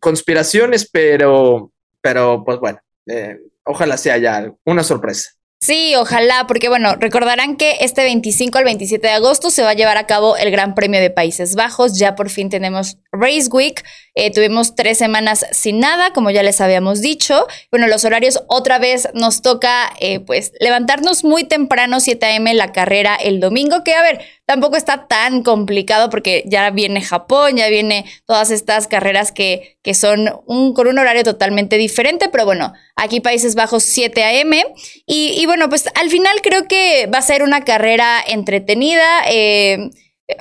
conspiraciones, 0.00 0.88
pero, 0.90 1.72
pero 2.00 2.42
pues 2.42 2.58
bueno, 2.58 2.78
eh, 3.06 3.38
ojalá 3.64 3.98
sea 3.98 4.16
ya 4.16 4.50
una 4.64 4.82
sorpresa. 4.82 5.32
Sí, 5.60 5.94
ojalá, 5.96 6.46
porque 6.46 6.68
bueno, 6.68 6.94
recordarán 6.94 7.56
que 7.56 7.78
este 7.80 8.04
25 8.04 8.58
al 8.58 8.64
27 8.64 9.04
de 9.04 9.12
agosto 9.12 9.50
se 9.50 9.62
va 9.62 9.70
a 9.70 9.74
llevar 9.74 9.96
a 9.96 10.06
cabo 10.06 10.36
el 10.36 10.52
Gran 10.52 10.76
Premio 10.76 11.00
de 11.00 11.10
Países 11.10 11.56
Bajos. 11.56 11.98
Ya 11.98 12.14
por 12.14 12.30
fin 12.30 12.48
tenemos 12.48 12.96
Race 13.18 13.48
Week. 13.50 13.84
Eh, 14.14 14.32
tuvimos 14.32 14.74
tres 14.74 14.98
semanas 14.98 15.46
sin 15.52 15.78
nada, 15.78 16.12
como 16.12 16.30
ya 16.30 16.42
les 16.42 16.60
habíamos 16.60 17.00
dicho. 17.00 17.46
Bueno, 17.70 17.86
los 17.86 18.04
horarios 18.04 18.42
otra 18.48 18.78
vez 18.78 19.08
nos 19.14 19.42
toca 19.42 19.92
eh, 20.00 20.18
pues 20.20 20.52
levantarnos 20.58 21.22
muy 21.22 21.44
temprano, 21.44 22.00
7 22.00 22.26
a.m. 22.26 22.52
la 22.54 22.72
carrera 22.72 23.14
el 23.14 23.38
domingo, 23.38 23.84
que 23.84 23.94
a 23.94 24.02
ver, 24.02 24.20
tampoco 24.44 24.76
está 24.76 25.06
tan 25.06 25.44
complicado 25.44 26.10
porque 26.10 26.42
ya 26.46 26.70
viene 26.70 27.00
Japón, 27.00 27.56
ya 27.56 27.68
viene 27.68 28.06
todas 28.26 28.50
estas 28.50 28.88
carreras 28.88 29.30
que, 29.30 29.78
que 29.82 29.94
son 29.94 30.32
un, 30.46 30.74
con 30.74 30.88
un 30.88 30.98
horario 30.98 31.22
totalmente 31.22 31.76
diferente, 31.76 32.28
pero 32.28 32.44
bueno, 32.44 32.72
aquí 32.96 33.20
Países 33.20 33.54
Bajos 33.54 33.84
7 33.84 34.24
a.m. 34.24 34.64
Y, 35.06 35.40
y, 35.40 35.46
bueno, 35.46 35.68
pues 35.68 35.88
al 35.94 36.10
final 36.10 36.40
creo 36.42 36.66
que 36.66 37.06
va 37.06 37.18
a 37.18 37.22
ser 37.22 37.42
una 37.42 37.64
carrera 37.64 38.20
entretenida. 38.26 39.22
Eh, 39.30 39.90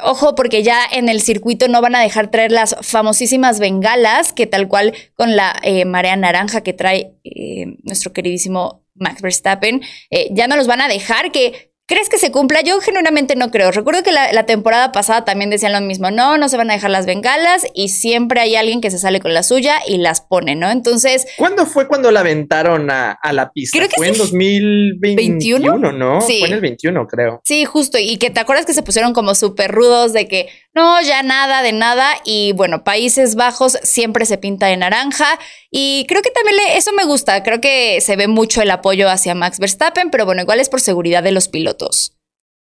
Ojo, 0.03 0.35
porque 0.35 0.63
ya 0.63 0.81
en 0.91 1.07
el 1.07 1.21
circuito 1.21 1.69
no 1.69 1.81
van 1.81 1.95
a 1.95 2.01
dejar 2.01 2.29
traer 2.29 2.51
las 2.51 2.75
famosísimas 2.81 3.59
bengalas, 3.59 4.33
que 4.33 4.45
tal 4.45 4.67
cual 4.67 4.93
con 5.15 5.37
la 5.37 5.57
eh, 5.63 5.85
marea 5.85 6.17
naranja 6.17 6.61
que 6.61 6.73
trae 6.73 7.13
eh, 7.23 7.77
nuestro 7.83 8.11
queridísimo 8.11 8.83
Max 8.95 9.21
Verstappen, 9.21 9.81
eh, 10.09 10.27
ya 10.31 10.47
no 10.47 10.57
los 10.57 10.67
van 10.67 10.81
a 10.81 10.89
dejar, 10.89 11.31
que 11.31 11.71
¿Crees 11.87 12.09
que 12.09 12.17
se 12.17 12.33
cumpla? 12.33 12.59
Yo 12.59 12.81
genuinamente 12.81 13.37
no 13.37 13.49
creo. 13.49 13.71
Recuerdo 13.71 14.03
que 14.03 14.11
la, 14.11 14.33
la, 14.33 14.45
temporada 14.45 14.91
pasada 14.91 15.23
también 15.23 15.49
decían 15.49 15.71
lo 15.71 15.79
mismo. 15.79 16.11
No, 16.11 16.37
no 16.37 16.49
se 16.49 16.57
van 16.57 16.69
a 16.69 16.73
dejar 16.73 16.91
las 16.91 17.05
bengalas 17.05 17.65
y 17.73 17.87
siempre 17.87 18.41
hay 18.41 18.57
alguien 18.57 18.81
que 18.81 18.91
se 18.91 18.99
sale 18.99 19.21
con 19.21 19.33
la 19.33 19.41
suya 19.41 19.77
y 19.87 19.97
las 19.97 20.19
pone, 20.19 20.55
¿no? 20.55 20.69
Entonces... 20.69 21.25
¿Cuándo 21.37 21.65
fue 21.65 21.87
cuando 21.87 22.11
la 22.11 22.19
aventaron 22.19 22.91
a, 22.91 23.13
a 23.13 23.31
la 23.31 23.53
pista? 23.53 23.77
Creo 23.77 23.87
que 23.87 23.95
fue 23.95 24.07
sí. 24.07 24.11
en 24.11 24.17
2021, 24.17 25.71
21? 25.79 25.91
¿no? 25.93 26.19
Sí. 26.19 26.39
Fue 26.39 26.49
en 26.49 26.55
el 26.55 26.61
21, 26.61 27.07
creo. 27.07 27.41
Sí, 27.45 27.63
justo. 27.63 27.97
Y 27.97 28.17
que 28.17 28.31
te 28.31 28.41
acuerdas 28.41 28.65
que 28.65 28.73
se 28.73 28.83
pusieron 28.83 29.13
como 29.13 29.33
súper 29.33 29.71
rudos 29.71 30.11
de 30.11 30.27
que 30.27 30.49
no, 30.77 31.01
ya 31.01 31.23
nada 31.23 31.61
de 31.61 31.73
nada. 31.73 32.13
Y 32.23 32.53
bueno, 32.53 32.83
Países 32.83 33.35
Bajos 33.35 33.77
siempre 33.83 34.25
se 34.25 34.37
pinta 34.37 34.67
de 34.67 34.77
naranja. 34.77 35.37
Y 35.69 36.05
creo 36.07 36.21
que 36.21 36.31
también 36.31 36.55
le, 36.55 36.77
eso 36.77 36.93
me 36.93 37.03
gusta. 37.03 37.43
Creo 37.43 37.59
que 37.59 37.99
se 37.99 38.15
ve 38.15 38.27
mucho 38.27 38.61
el 38.61 38.71
apoyo 38.71 39.09
hacia 39.09 39.35
Max 39.35 39.59
Verstappen, 39.59 40.09
pero 40.09 40.25
bueno, 40.25 40.41
igual 40.41 40.61
es 40.61 40.69
por 40.69 40.79
seguridad 40.79 41.23
de 41.23 41.33
los 41.33 41.49
pilotos. 41.49 42.15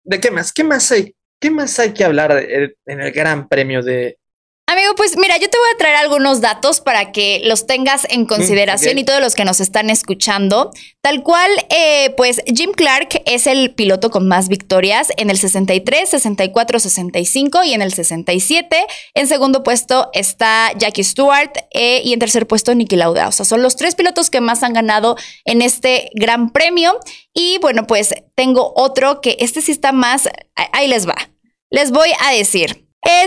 ¿De 0.03 0.19
qué 0.19 0.29
más? 0.29 0.53
¿Qué 0.53 0.63
más 0.63 0.91
hay? 0.91 1.15
¿Qué 1.39 1.49
más 1.49 1.79
hay 1.79 1.93
que 1.93 2.03
hablar 2.03 2.31
en 2.31 3.01
el 3.01 3.11
Gran 3.11 3.47
Premio 3.47 3.81
de, 3.81 4.19
Amigo, 4.71 4.95
pues 4.95 5.17
mira, 5.17 5.37
yo 5.37 5.49
te 5.49 5.57
voy 5.57 5.67
a 5.75 5.77
traer 5.77 5.97
algunos 5.97 6.39
datos 6.39 6.79
para 6.79 7.11
que 7.11 7.41
los 7.43 7.67
tengas 7.67 8.07
en 8.09 8.25
consideración 8.25 8.95
Mm, 8.95 8.99
y 8.99 9.03
todos 9.03 9.19
los 9.19 9.35
que 9.35 9.43
nos 9.43 9.59
están 9.59 9.89
escuchando. 9.89 10.71
Tal 11.01 11.23
cual, 11.23 11.49
eh, 11.69 12.13
pues 12.15 12.41
Jim 12.45 12.71
Clark 12.71 13.21
es 13.25 13.47
el 13.47 13.73
piloto 13.73 14.09
con 14.09 14.29
más 14.29 14.47
victorias 14.47 15.09
en 15.17 15.29
el 15.29 15.37
63, 15.37 16.07
64, 16.09 16.79
65 16.79 17.63
y 17.65 17.73
en 17.73 17.81
el 17.81 17.93
67. 17.93 18.85
En 19.13 19.27
segundo 19.27 19.61
puesto 19.63 20.09
está 20.13 20.71
Jackie 20.77 21.03
Stewart 21.03 21.51
eh, 21.71 22.01
y 22.05 22.13
en 22.13 22.19
tercer 22.19 22.47
puesto 22.47 22.73
Nicky 22.73 22.95
Lauda. 22.95 23.27
O 23.27 23.31
sea, 23.33 23.45
son 23.45 23.61
los 23.61 23.75
tres 23.75 23.95
pilotos 23.95 24.29
que 24.29 24.39
más 24.39 24.63
han 24.63 24.71
ganado 24.71 25.17
en 25.43 25.61
este 25.61 26.11
gran 26.13 26.49
premio. 26.51 26.97
Y 27.33 27.57
bueno, 27.59 27.87
pues 27.87 28.13
tengo 28.35 28.71
otro 28.75 29.19
que 29.19 29.35
este 29.39 29.61
sí 29.61 29.73
está 29.73 29.91
más... 29.91 30.29
Ahí 30.55 30.87
les 30.87 31.07
va. 31.07 31.15
Les 31.69 31.91
voy 31.91 32.09
a 32.19 32.31
decir. 32.31 32.90
Eh, 33.03 33.25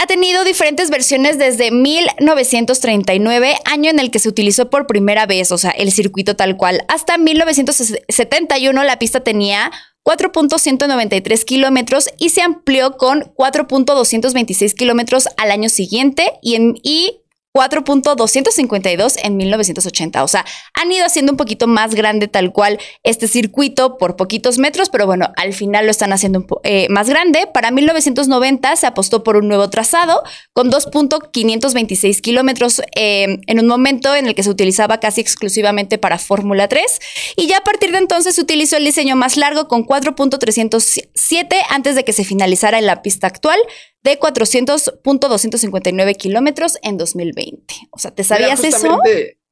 ha 0.00 0.06
tenido 0.06 0.44
diferentes 0.44 0.90
versiones 0.90 1.38
desde 1.38 1.70
1939, 1.70 3.54
año 3.64 3.90
en 3.90 3.98
el 3.98 4.10
que 4.10 4.18
se 4.18 4.28
utilizó 4.28 4.70
por 4.70 4.86
primera 4.86 5.26
vez, 5.26 5.52
o 5.52 5.58
sea, 5.58 5.70
el 5.70 5.92
circuito 5.92 6.36
tal 6.36 6.56
cual. 6.56 6.84
Hasta 6.88 7.18
1971 7.18 8.84
la 8.84 8.98
pista 8.98 9.20
tenía 9.20 9.70
4.193 10.04 11.44
kilómetros 11.44 12.08
y 12.18 12.30
se 12.30 12.42
amplió 12.42 12.96
con 12.96 13.32
4.226 13.36 14.74
kilómetros 14.74 15.28
al 15.36 15.50
año 15.50 15.68
siguiente 15.68 16.32
y, 16.42 16.54
en, 16.54 16.74
y 16.82 17.22
4.252 17.56 19.14
en 19.22 19.36
1980. 19.38 20.22
O 20.22 20.28
sea, 20.28 20.44
han 20.74 20.92
ido 20.92 21.06
haciendo 21.06 21.32
un 21.32 21.38
poquito 21.38 21.66
más 21.66 21.94
grande 21.94 22.28
tal 22.28 22.52
cual 22.52 22.78
este 23.02 23.28
circuito 23.28 23.96
por 23.96 24.16
poquitos 24.16 24.58
metros, 24.58 24.90
pero 24.90 25.06
bueno, 25.06 25.32
al 25.36 25.54
final 25.54 25.86
lo 25.86 25.90
están 25.90 26.12
haciendo 26.12 26.40
un 26.40 26.46
eh, 26.64 26.86
más 26.90 27.08
grande. 27.08 27.48
Para 27.52 27.70
1990 27.70 28.76
se 28.76 28.86
apostó 28.86 29.24
por 29.24 29.36
un 29.36 29.48
nuevo 29.48 29.70
trazado 29.70 30.22
con 30.52 30.70
2.526 30.70 32.20
kilómetros 32.20 32.82
eh, 32.94 33.38
en 33.46 33.58
un 33.58 33.66
momento 33.66 34.14
en 34.14 34.26
el 34.26 34.34
que 34.34 34.42
se 34.42 34.50
utilizaba 34.50 35.00
casi 35.00 35.22
exclusivamente 35.22 35.96
para 35.96 36.18
Fórmula 36.18 36.68
3 36.68 37.00
y 37.36 37.46
ya 37.46 37.58
a 37.58 37.64
partir 37.64 37.92
de 37.92 37.98
entonces 37.98 38.34
se 38.34 38.40
utilizó 38.42 38.76
el 38.76 38.84
diseño 38.84 39.16
más 39.16 39.38
largo 39.38 39.66
con 39.66 39.86
4.307 39.86 41.56
antes 41.70 41.94
de 41.94 42.04
que 42.04 42.12
se 42.12 42.24
finalizara 42.24 42.78
en 42.78 42.86
la 42.86 43.00
pista 43.00 43.26
actual 43.26 43.58
de 44.06 44.18
400.259 44.18 46.16
kilómetros 46.16 46.78
en 46.82 46.96
2020. 46.96 47.74
O 47.90 47.98
sea, 47.98 48.12
¿te 48.12 48.24
sabías 48.24 48.64
eso? 48.64 48.98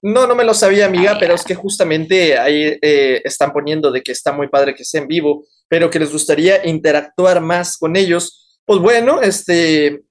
No, 0.00 0.26
no 0.26 0.34
me 0.34 0.44
lo 0.44 0.52
sabía, 0.52 0.84
amiga, 0.84 1.16
pero 1.18 1.34
es 1.34 1.44
que 1.44 1.54
justamente 1.54 2.36
ahí 2.38 2.78
eh, 2.82 3.22
están 3.24 3.52
poniendo 3.54 3.90
de 3.90 4.02
que 4.02 4.12
está 4.12 4.32
muy 4.32 4.48
padre 4.48 4.74
que 4.74 4.84
sea 4.84 5.00
en 5.00 5.08
vivo, 5.08 5.46
pero 5.66 5.88
que 5.88 5.98
les 5.98 6.12
gustaría 6.12 6.66
interactuar 6.66 7.40
más 7.40 7.78
con 7.78 7.96
ellos. 7.96 8.60
Pues 8.66 8.80
bueno, 8.80 9.22
este, 9.22 10.02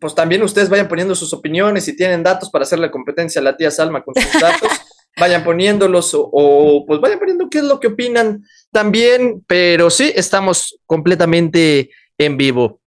pues 0.00 0.16
también 0.16 0.42
ustedes 0.42 0.68
vayan 0.68 0.88
poniendo 0.88 1.14
sus 1.14 1.32
opiniones, 1.32 1.86
y 1.86 1.94
tienen 1.96 2.24
datos 2.24 2.50
para 2.50 2.64
hacerle 2.64 2.90
competencia 2.90 3.40
a 3.40 3.44
la 3.44 3.56
tía 3.56 3.70
Salma 3.70 4.02
con 4.02 4.14
sus 4.16 4.40
datos, 4.40 4.68
vayan 5.16 5.44
poniéndolos 5.44 6.12
o, 6.14 6.28
o, 6.32 6.84
pues 6.84 7.00
vayan 7.00 7.20
poniendo 7.20 7.48
qué 7.48 7.58
es 7.58 7.64
lo 7.64 7.78
que 7.78 7.86
opinan 7.86 8.42
también, 8.72 9.44
pero 9.46 9.90
sí, 9.90 10.12
estamos 10.14 10.76
completamente 10.86 11.90
en 12.18 12.36
vivo. 12.36 12.80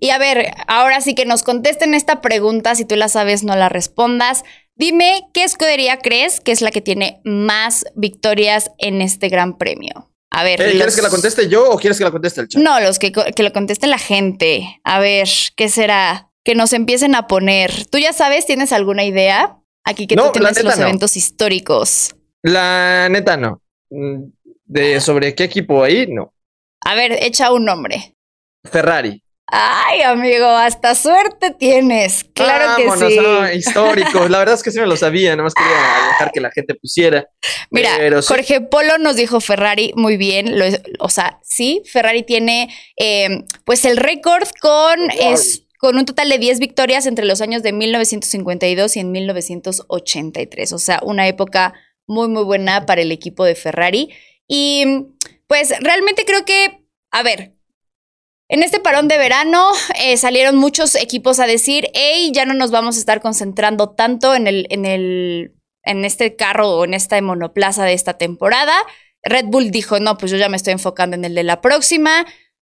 Y 0.00 0.10
a 0.10 0.18
ver, 0.18 0.52
ahora 0.66 1.00
sí 1.00 1.14
que 1.14 1.24
nos 1.24 1.42
contesten 1.42 1.94
esta 1.94 2.20
pregunta, 2.20 2.74
si 2.74 2.84
tú 2.84 2.96
la 2.96 3.08
sabes, 3.08 3.44
no 3.44 3.56
la 3.56 3.68
respondas. 3.68 4.44
Dime, 4.74 5.22
¿qué 5.32 5.44
escudería 5.44 5.98
crees 5.98 6.40
que 6.40 6.52
es 6.52 6.60
la 6.60 6.70
que 6.70 6.82
tiene 6.82 7.20
más 7.24 7.84
victorias 7.94 8.70
en 8.78 9.00
este 9.00 9.28
gran 9.28 9.56
premio? 9.56 10.10
A 10.30 10.44
ver. 10.44 10.60
Eh, 10.60 10.72
¿Quieres 10.72 10.96
que 10.96 11.02
la 11.02 11.08
conteste 11.08 11.48
yo 11.48 11.70
o 11.70 11.78
quieres 11.78 11.96
que 11.98 12.04
la 12.04 12.10
conteste 12.10 12.42
el 12.42 12.48
chat? 12.48 12.62
No, 12.62 12.78
los 12.80 12.98
que, 12.98 13.10
que 13.12 13.42
lo 13.42 13.52
conteste 13.52 13.86
la 13.86 13.98
gente. 13.98 14.80
A 14.84 14.98
ver, 14.98 15.28
¿qué 15.56 15.68
será? 15.70 16.30
Que 16.44 16.54
nos 16.54 16.72
empiecen 16.74 17.14
a 17.14 17.26
poner. 17.26 17.86
¿Tú 17.86 17.98
ya 17.98 18.12
sabes? 18.12 18.44
¿Tienes 18.44 18.72
alguna 18.72 19.04
idea? 19.04 19.56
Aquí 19.84 20.06
que 20.06 20.16
tú 20.16 20.30
tienes 20.32 20.62
los 20.62 20.78
eventos 20.78 21.16
históricos. 21.16 22.14
La 22.42 23.08
neta 23.08 23.36
no. 23.36 23.62
Mm, 23.90 24.24
De 24.64 25.00
sobre 25.00 25.34
qué 25.34 25.44
equipo 25.44 25.82
ahí, 25.82 26.06
no. 26.08 26.34
A 26.84 26.94
ver, 26.94 27.12
echa 27.22 27.52
un 27.52 27.64
nombre. 27.64 28.14
Ferrari. 28.70 29.22
Ay, 29.48 30.02
amigo, 30.02 30.46
hasta 30.46 30.96
suerte 30.96 31.52
tienes. 31.52 32.24
Claro 32.34 32.76
que 32.76 32.90
sí. 33.10 33.16
No, 33.16 33.52
histórico. 33.52 34.28
La 34.28 34.38
verdad 34.38 34.56
es 34.56 34.62
que 34.64 34.72
sí 34.72 34.80
me 34.80 34.86
lo 34.86 34.96
sabía, 34.96 35.36
más 35.36 35.54
quería 35.54 35.76
dejar 36.08 36.32
que 36.32 36.40
la 36.40 36.50
gente 36.50 36.74
pusiera. 36.74 37.28
Mira, 37.70 37.90
Jorge 38.22 38.60
Polo 38.60 38.98
nos 38.98 39.14
dijo 39.14 39.40
Ferrari 39.40 39.92
muy 39.94 40.16
bien. 40.16 40.58
Lo, 40.58 40.64
o 40.98 41.08
sea, 41.08 41.38
sí, 41.44 41.82
Ferrari 41.90 42.24
tiene 42.24 42.74
eh, 42.96 43.44
pues 43.64 43.84
el 43.84 43.98
récord 43.98 44.48
con, 44.60 45.10
es, 45.12 45.62
con 45.78 45.96
un 45.96 46.06
total 46.06 46.28
de 46.28 46.38
10 46.38 46.58
victorias 46.58 47.06
entre 47.06 47.24
los 47.24 47.40
años 47.40 47.62
de 47.62 47.72
1952 47.72 48.96
y 48.96 49.00
en 49.00 49.12
1983. 49.12 50.72
O 50.72 50.78
sea, 50.78 50.98
una 51.04 51.28
época 51.28 51.72
muy, 52.08 52.26
muy 52.26 52.42
buena 52.42 52.84
para 52.84 53.02
el 53.02 53.12
equipo 53.12 53.44
de 53.44 53.54
Ferrari. 53.54 54.10
Y 54.48 55.06
pues 55.46 55.72
realmente 55.80 56.24
creo 56.24 56.44
que, 56.44 56.84
a 57.12 57.22
ver, 57.22 57.55
en 58.48 58.62
este 58.62 58.80
parón 58.80 59.08
de 59.08 59.18
verano 59.18 59.70
eh, 60.00 60.16
salieron 60.16 60.56
muchos 60.56 60.94
equipos 60.94 61.40
a 61.40 61.46
decir, 61.46 61.88
hey, 61.94 62.30
ya 62.32 62.44
no 62.44 62.54
nos 62.54 62.70
vamos 62.70 62.96
a 62.96 63.00
estar 63.00 63.20
concentrando 63.20 63.90
tanto 63.90 64.34
en, 64.34 64.46
el, 64.46 64.66
en, 64.70 64.86
el, 64.86 65.54
en 65.82 66.04
este 66.04 66.36
carro 66.36 66.70
o 66.70 66.84
en 66.84 66.94
esta 66.94 67.20
monoplaza 67.20 67.84
de 67.84 67.92
esta 67.92 68.18
temporada. 68.18 68.74
Red 69.22 69.46
Bull 69.46 69.70
dijo, 69.70 69.98
no, 69.98 70.16
pues 70.16 70.30
yo 70.30 70.38
ya 70.38 70.48
me 70.48 70.56
estoy 70.56 70.72
enfocando 70.72 71.16
en 71.16 71.24
el 71.24 71.34
de 71.34 71.42
la 71.42 71.60
próxima. 71.60 72.26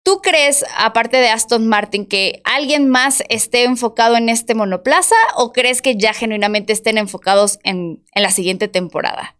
¿Tú 0.04 0.22
crees, 0.22 0.66
aparte 0.76 1.18
de 1.18 1.30
Aston 1.30 1.68
Martin, 1.68 2.08
que 2.08 2.42
alguien 2.46 2.88
más 2.88 3.22
esté 3.30 3.66
enfocado 3.66 4.16
en 4.16 4.30
este 4.30 4.56
monoplaza 4.56 5.16
o 5.36 5.52
crees 5.52 5.84
que 5.84 5.98
ya 5.98 6.14
genuinamente 6.14 6.74
estén 6.74 6.98
enfocados 6.98 7.60
en, 7.64 8.04
en 8.16 8.24
la 8.24 8.32
siguiente 8.32 8.70
temporada? 8.70 9.39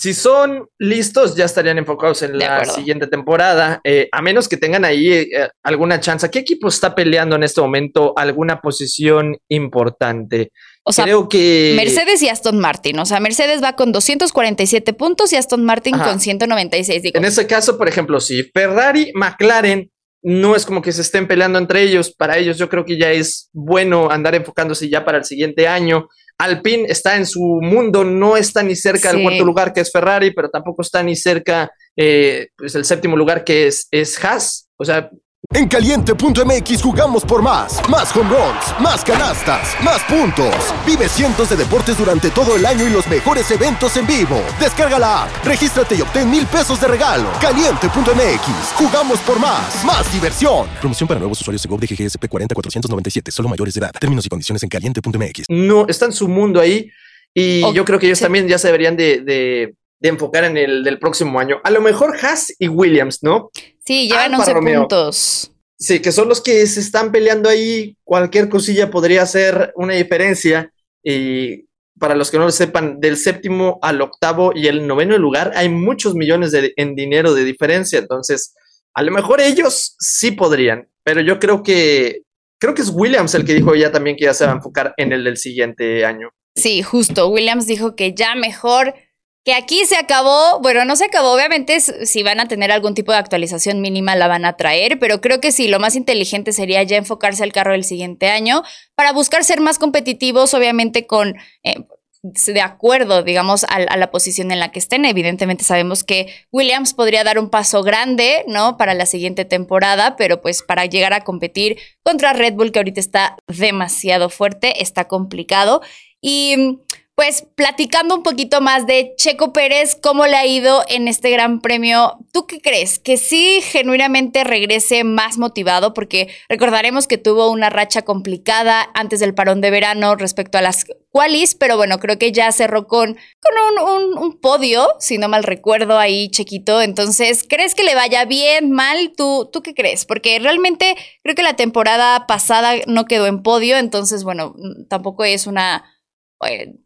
Si 0.00 0.14
son 0.14 0.66
listos, 0.78 1.36
ya 1.36 1.44
estarían 1.44 1.76
enfocados 1.76 2.22
en 2.22 2.38
la 2.38 2.64
siguiente 2.64 3.06
temporada, 3.06 3.82
eh, 3.84 4.08
a 4.10 4.22
menos 4.22 4.48
que 4.48 4.56
tengan 4.56 4.86
ahí 4.86 5.10
eh, 5.10 5.50
alguna 5.62 6.00
chance. 6.00 6.30
¿Qué 6.30 6.38
equipo 6.38 6.68
está 6.68 6.94
peleando 6.94 7.36
en 7.36 7.42
este 7.42 7.60
momento 7.60 8.14
alguna 8.16 8.62
posición 8.62 9.36
importante? 9.50 10.52
O 10.84 10.92
sea, 10.94 11.04
Creo 11.04 11.28
que 11.28 11.74
Mercedes 11.76 12.22
y 12.22 12.30
Aston 12.30 12.58
Martin. 12.58 12.98
O 12.98 13.04
sea, 13.04 13.20
Mercedes 13.20 13.62
va 13.62 13.76
con 13.76 13.92
247 13.92 14.94
puntos 14.94 15.34
y 15.34 15.36
Aston 15.36 15.66
Martin 15.66 15.98
con 15.98 16.18
196. 16.18 17.02
En 17.12 17.24
ese 17.26 17.46
caso, 17.46 17.76
por 17.76 17.86
ejemplo, 17.86 18.20
si 18.20 18.42
Ferrari, 18.54 19.12
McLaren 19.14 19.90
no 20.22 20.56
es 20.56 20.64
como 20.64 20.80
que 20.80 20.92
se 20.92 21.02
estén 21.02 21.28
peleando 21.28 21.58
entre 21.58 21.82
ellos. 21.82 22.14
Para 22.14 22.38
ellos 22.38 22.56
yo 22.56 22.70
creo 22.70 22.86
que 22.86 22.98
ya 22.98 23.12
es 23.12 23.50
bueno 23.52 24.10
andar 24.10 24.34
enfocándose 24.34 24.88
ya 24.88 25.04
para 25.04 25.18
el 25.18 25.24
siguiente 25.24 25.68
año. 25.68 26.08
Alpine 26.40 26.86
está 26.88 27.16
en 27.16 27.26
su 27.26 27.60
mundo, 27.60 28.02
no 28.02 28.36
está 28.36 28.62
ni 28.62 28.74
cerca 28.74 29.12
del 29.12 29.22
cuarto 29.22 29.44
lugar 29.44 29.74
que 29.74 29.80
es 29.80 29.92
Ferrari, 29.92 30.32
pero 30.32 30.48
tampoco 30.48 30.80
está 30.80 31.02
ni 31.02 31.14
cerca 31.14 31.70
eh, 31.94 32.48
pues 32.56 32.74
el 32.74 32.86
séptimo 32.86 33.14
lugar 33.14 33.44
que 33.44 33.66
es, 33.66 33.86
es 33.90 34.22
Haas. 34.24 34.70
O 34.78 34.84
sea, 34.86 35.10
en 35.52 35.66
caliente.mx 35.66 36.82
jugamos 36.82 37.24
por 37.24 37.42
más. 37.42 37.80
Más 37.88 38.14
home 38.16 38.30
runs, 38.30 38.80
más 38.80 39.04
canastas, 39.04 39.76
más 39.84 40.00
puntos. 40.04 40.54
Vive 40.86 41.08
cientos 41.08 41.50
de 41.50 41.56
deportes 41.56 41.98
durante 41.98 42.30
todo 42.30 42.56
el 42.56 42.64
año 42.64 42.86
y 42.86 42.90
los 42.90 43.06
mejores 43.08 43.50
eventos 43.50 43.96
en 43.96 44.06
vivo. 44.06 44.40
Descarga 44.60 44.98
la 44.98 45.24
app, 45.24 45.44
regístrate 45.44 45.96
y 45.96 46.02
obtén 46.02 46.30
mil 46.30 46.46
pesos 46.46 46.80
de 46.80 46.88
regalo. 46.88 47.28
Caliente.mx, 47.40 48.72
jugamos 48.76 49.18
por 49.20 49.38
más. 49.40 49.84
Más 49.84 50.10
diversión. 50.12 50.68
Promoción 50.80 51.08
para 51.08 51.18
nuevos 51.18 51.40
usuarios 51.40 51.62
de 51.62 51.68
GOV 51.68 51.80
de 51.80 51.86
GGSP 51.88 52.28
40497, 52.28 53.30
solo 53.30 53.48
mayores 53.48 53.74
de 53.74 53.80
edad. 53.80 53.92
Términos 54.00 54.24
y 54.26 54.28
condiciones 54.28 54.62
en 54.62 54.68
caliente.mx. 54.68 55.46
No, 55.48 55.86
está 55.88 56.06
en 56.06 56.12
su 56.12 56.28
mundo 56.28 56.60
ahí. 56.60 56.90
Y 57.34 57.60
yo 57.74 57.84
creo 57.84 57.98
que 57.98 58.06
ellos 58.06 58.20
también 58.20 58.48
ya 58.48 58.58
se 58.58 58.68
deberían 58.68 58.96
de, 58.96 59.20
de, 59.20 59.74
de, 60.00 60.08
enfocar 60.08 60.44
en 60.44 60.56
el 60.56 60.82
del 60.82 60.98
próximo 60.98 61.38
año. 61.38 61.60
A 61.62 61.70
lo 61.70 61.80
mejor 61.80 62.16
Haas 62.22 62.52
y 62.58 62.68
Williams, 62.68 63.22
¿no? 63.22 63.50
Sí, 63.84 64.08
llevan 64.08 64.34
Alfa 64.34 64.38
11 64.38 64.52
Romeo. 64.54 64.80
puntos. 64.80 65.52
Sí, 65.78 66.00
que 66.00 66.12
son 66.12 66.28
los 66.28 66.40
que 66.40 66.66
se 66.66 66.80
están 66.80 67.12
peleando 67.12 67.48
ahí. 67.48 67.96
Cualquier 68.04 68.48
cosilla 68.48 68.90
podría 68.90 69.22
hacer 69.22 69.72
una 69.76 69.94
diferencia. 69.94 70.72
Y 71.02 71.66
para 71.98 72.14
los 72.14 72.30
que 72.30 72.38
no 72.38 72.44
lo 72.44 72.50
sepan, 72.50 73.00
del 73.00 73.16
séptimo 73.16 73.78
al 73.82 74.00
octavo 74.00 74.52
y 74.54 74.66
el 74.66 74.86
noveno 74.86 75.16
lugar 75.18 75.52
hay 75.54 75.68
muchos 75.68 76.14
millones 76.14 76.50
de, 76.52 76.72
en 76.76 76.94
dinero 76.94 77.34
de 77.34 77.44
diferencia. 77.44 77.98
Entonces, 77.98 78.54
a 78.94 79.02
lo 79.02 79.12
mejor 79.12 79.40
ellos 79.40 79.96
sí 79.98 80.32
podrían, 80.32 80.88
pero 81.04 81.20
yo 81.20 81.38
creo 81.38 81.62
que 81.62 82.22
creo 82.58 82.74
que 82.74 82.82
es 82.82 82.90
Williams 82.90 83.34
el 83.34 83.44
que 83.44 83.54
dijo 83.54 83.74
ya 83.74 83.90
también 83.90 84.16
que 84.16 84.24
ya 84.24 84.34
se 84.34 84.44
va 84.44 84.52
a 84.52 84.56
enfocar 84.56 84.94
en 84.96 85.12
el 85.12 85.24
del 85.24 85.36
siguiente 85.36 86.04
año. 86.04 86.30
Sí, 86.54 86.82
justo. 86.82 87.28
Williams 87.28 87.66
dijo 87.66 87.96
que 87.96 88.14
ya 88.14 88.34
mejor 88.34 88.94
que 89.44 89.54
aquí 89.54 89.84
se 89.86 89.96
acabó, 89.96 90.60
bueno, 90.60 90.84
no 90.84 90.96
se 90.96 91.06
acabó, 91.06 91.32
obviamente 91.32 91.80
si 91.80 92.22
van 92.22 92.40
a 92.40 92.48
tener 92.48 92.70
algún 92.70 92.94
tipo 92.94 93.12
de 93.12 93.18
actualización 93.18 93.80
mínima 93.80 94.14
la 94.14 94.28
van 94.28 94.44
a 94.44 94.56
traer, 94.56 94.98
pero 94.98 95.20
creo 95.20 95.40
que 95.40 95.50
sí, 95.50 95.68
lo 95.68 95.80
más 95.80 95.96
inteligente 95.96 96.52
sería 96.52 96.82
ya 96.82 96.98
enfocarse 96.98 97.42
al 97.42 97.52
carro 97.52 97.72
del 97.72 97.84
siguiente 97.84 98.28
año 98.28 98.62
para 98.94 99.12
buscar 99.12 99.44
ser 99.44 99.60
más 99.60 99.78
competitivos, 99.78 100.52
obviamente 100.54 101.06
con... 101.06 101.36
Eh, 101.62 101.76
de 102.22 102.60
acuerdo, 102.60 103.22
digamos, 103.22 103.64
a, 103.64 103.76
a, 103.76 103.96
la 103.96 104.10
posición 104.10 104.50
en 104.50 104.58
la 104.58 104.72
que 104.72 104.78
estén. 104.78 105.06
Evidentemente 105.06 105.64
sabemos 105.64 106.04
que 106.04 106.28
Williams 106.52 106.92
podría 106.92 107.24
dar 107.24 107.38
un 107.38 107.48
paso 107.48 107.82
grande, 107.82 108.44
¿no? 108.46 108.76
Para 108.76 108.92
la 108.92 109.06
siguiente 109.06 109.46
temporada, 109.46 110.16
pero 110.16 110.42
pues 110.42 110.62
para 110.62 110.84
llegar 110.84 111.14
a 111.14 111.24
competir 111.24 111.78
contra 112.02 112.34
Red 112.34 112.56
Bull, 112.56 112.72
que 112.72 112.78
ahorita 112.78 113.00
está 113.00 113.38
demasiado 113.46 114.28
fuerte, 114.28 114.82
está 114.82 115.08
complicado. 115.08 115.80
Y 116.20 116.80
pues 117.20 117.44
platicando 117.54 118.14
un 118.14 118.22
poquito 118.22 118.62
más 118.62 118.86
de 118.86 119.12
Checo 119.18 119.52
Pérez, 119.52 119.94
cómo 119.94 120.26
le 120.26 120.36
ha 120.36 120.46
ido 120.46 120.82
en 120.88 121.06
este 121.06 121.28
gran 121.28 121.60
premio. 121.60 122.16
¿Tú 122.32 122.46
qué 122.46 122.62
crees? 122.62 122.98
¿Que 122.98 123.18
sí 123.18 123.60
genuinamente 123.60 124.42
regrese 124.42 125.04
más 125.04 125.36
motivado? 125.36 125.92
Porque 125.92 126.28
recordaremos 126.48 127.06
que 127.06 127.18
tuvo 127.18 127.50
una 127.50 127.68
racha 127.68 128.00
complicada 128.06 128.88
antes 128.94 129.20
del 129.20 129.34
parón 129.34 129.60
de 129.60 129.70
verano 129.70 130.16
respecto 130.16 130.56
a 130.56 130.62
las 130.62 130.86
qualis, 131.10 131.54
pero 131.54 131.76
bueno, 131.76 131.98
creo 131.98 132.16
que 132.16 132.32
ya 132.32 132.50
cerró 132.52 132.86
con, 132.86 133.18
con 133.42 134.16
un, 134.16 134.40
podio, 134.40 134.88
si 134.98 135.18
no 135.18 135.28
mal 135.28 135.44
recuerdo 135.44 135.98
ahí, 135.98 136.30
Chequito. 136.30 136.80
Entonces, 136.80 137.44
¿crees 137.46 137.74
que 137.74 137.84
le 137.84 137.94
vaya 137.94 138.24
bien, 138.24 138.70
mal? 138.70 139.12
¿Tú, 139.14 139.50
¿Tú 139.52 139.60
qué 139.62 139.74
crees? 139.74 140.06
Porque 140.06 140.38
realmente 140.38 140.96
creo 141.22 141.34
que 141.34 141.42
la 141.42 141.56
temporada 141.56 142.26
pasada 142.26 142.76
no 142.86 143.04
quedó 143.04 143.26
en 143.26 143.42
podio, 143.42 143.76
entonces, 143.76 144.24
bueno, 144.24 144.54
tampoco 144.88 145.24
es 145.24 145.46
una 145.46 145.84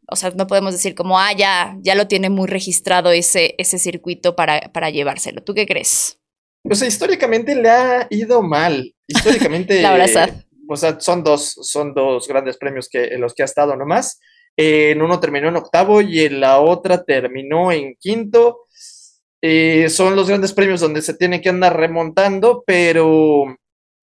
o 0.08 0.16
sea, 0.16 0.30
no 0.30 0.46
podemos 0.46 0.72
decir 0.72 0.94
como, 0.94 1.18
ah, 1.18 1.32
ya, 1.32 1.76
ya 1.80 1.94
lo 1.94 2.08
tiene 2.08 2.28
muy 2.28 2.48
registrado 2.48 3.10
ese, 3.12 3.54
ese 3.58 3.78
circuito 3.78 4.34
para, 4.34 4.72
para 4.72 4.90
llevárselo. 4.90 5.42
¿Tú 5.42 5.54
qué 5.54 5.66
crees? 5.66 6.18
O 6.68 6.74
sea, 6.74 6.88
históricamente 6.88 7.54
le 7.54 7.70
ha 7.70 8.06
ido 8.10 8.42
mal. 8.42 8.94
Históricamente. 9.06 9.80
La 9.82 9.92
verdad. 9.92 10.44
O 10.68 10.76
sea, 10.76 10.98
son 10.98 11.22
dos, 11.22 11.54
son 11.62 11.94
dos 11.94 12.26
grandes 12.26 12.56
premios 12.56 12.88
que, 12.90 13.04
en 13.04 13.20
los 13.20 13.34
que 13.34 13.42
ha 13.42 13.46
estado 13.46 13.76
nomás. 13.76 14.18
en 14.56 15.02
uno 15.02 15.20
terminó 15.20 15.48
en 15.48 15.56
octavo 15.56 16.00
y 16.00 16.20
en 16.20 16.40
la 16.40 16.60
otra 16.60 17.04
terminó 17.04 17.70
en 17.70 17.94
quinto. 18.00 18.60
Eh, 19.42 19.90
son 19.90 20.16
los 20.16 20.26
grandes 20.26 20.54
premios 20.54 20.80
donde 20.80 21.02
se 21.02 21.14
tiene 21.14 21.42
que 21.42 21.50
andar 21.50 21.76
remontando, 21.76 22.64
pero 22.66 23.44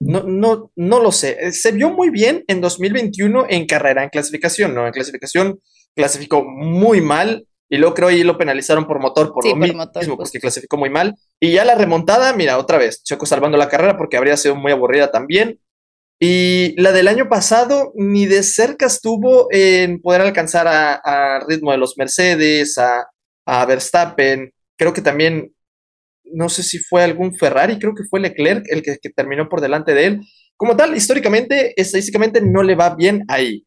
no, 0.01 0.23
no, 0.23 0.71
no 0.75 0.99
lo 0.99 1.11
sé. 1.11 1.51
Se 1.51 1.71
vio 1.71 1.89
muy 1.91 2.09
bien 2.09 2.43
en 2.47 2.59
2021 2.61 3.45
en 3.49 3.65
carrera, 3.67 4.03
en 4.03 4.09
clasificación, 4.09 4.73
¿no? 4.73 4.85
En 4.85 4.93
clasificación 4.93 5.59
clasificó 5.95 6.43
muy 6.43 7.01
mal 7.01 7.45
y 7.69 7.77
luego 7.77 7.93
creo 7.93 8.09
ahí 8.09 8.23
lo 8.23 8.37
penalizaron 8.37 8.85
por 8.85 8.99
motor, 8.99 9.31
por 9.31 9.43
Sí, 9.43 9.49
lo 9.49 9.55
por 9.55 9.61
mismo, 9.61 9.77
motor, 9.77 10.17
porque 10.17 10.39
clasificó 10.39 10.75
muy 10.75 10.89
mal. 10.89 11.15
Y 11.39 11.53
ya 11.53 11.63
la 11.63 11.75
remontada, 11.75 12.33
mira, 12.33 12.57
otra 12.57 12.77
vez, 12.77 13.01
Checo 13.03 13.25
salvando 13.25 13.57
la 13.57 13.69
carrera 13.69 13.97
porque 13.97 14.17
habría 14.17 14.35
sido 14.35 14.55
muy 14.55 14.71
aburrida 14.71 15.09
también. 15.09 15.59
Y 16.19 16.79
la 16.81 16.91
del 16.91 17.07
año 17.07 17.29
pasado 17.29 17.93
ni 17.95 18.25
de 18.25 18.43
cerca 18.43 18.87
estuvo 18.87 19.47
en 19.51 20.01
poder 20.01 20.21
alcanzar 20.21 20.67
a, 20.67 20.95
a 20.95 21.45
ritmo 21.47 21.71
de 21.71 21.77
los 21.77 21.97
Mercedes, 21.97 22.77
a, 22.77 23.07
a 23.45 23.65
Verstappen. 23.65 24.51
Creo 24.77 24.93
que 24.93 25.01
también, 25.01 25.53
no 26.33 26.49
sé 26.49 26.63
si 26.63 26.79
fue 26.79 27.03
algún 27.03 27.35
Ferrari, 27.35 27.79
creo 27.79 27.93
que 27.95 28.03
fue 28.09 28.19
Leclerc 28.19 28.65
el 28.69 28.81
que, 28.81 28.97
terminó 29.15 29.49
por 29.49 29.61
delante 29.61 29.93
de 29.93 30.05
él. 30.05 30.21
Como 30.57 30.75
tal, 30.75 30.95
históricamente, 30.95 31.73
estadísticamente 31.79 32.41
no 32.41 32.63
le 32.63 32.75
va 32.75 32.95
bien 32.95 33.23
ahí. 33.27 33.65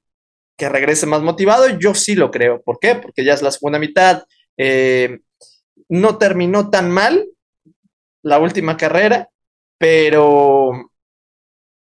Que 0.57 0.69
regrese 0.69 1.07
más 1.07 1.23
motivado, 1.23 1.79
yo 1.79 1.95
sí 1.95 2.15
lo 2.15 2.31
creo. 2.31 2.63
¿Por 2.63 2.79
qué? 2.81 2.95
Porque 2.95 3.25
ya 3.25 3.35
es 3.35 3.43
la 3.43 3.51
segunda 3.51 3.79
mitad. 3.79 4.23
eh, 4.57 5.19
no 5.89 6.17
terminó 6.19 6.71
tan 6.71 6.91
mal 6.91 7.27
la 8.23 8.39
última 8.39 8.77
carrera, 8.77 9.29
pero 9.79 10.91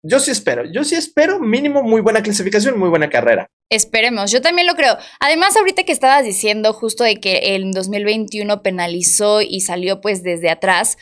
yo 0.03 0.19
sí 0.19 0.31
espero, 0.31 0.63
yo 0.71 0.83
sí 0.83 0.95
espero 0.95 1.39
mínimo 1.39 1.83
muy 1.83 2.01
buena 2.01 2.23
clasificación, 2.23 2.79
muy 2.79 2.89
buena 2.89 3.09
carrera. 3.09 3.47
Esperemos, 3.69 4.31
yo 4.31 4.41
también 4.41 4.67
lo 4.67 4.75
creo. 4.75 4.97
Además, 5.19 5.55
ahorita 5.55 5.83
que 5.83 5.91
estabas 5.91 6.23
diciendo 6.23 6.73
justo 6.73 7.03
de 7.03 7.17
que 7.17 7.55
en 7.55 7.71
2021 7.71 8.63
penalizó 8.63 9.41
y 9.41 9.61
salió 9.61 10.01
pues 10.01 10.23
desde 10.23 10.49
atrás, 10.49 10.97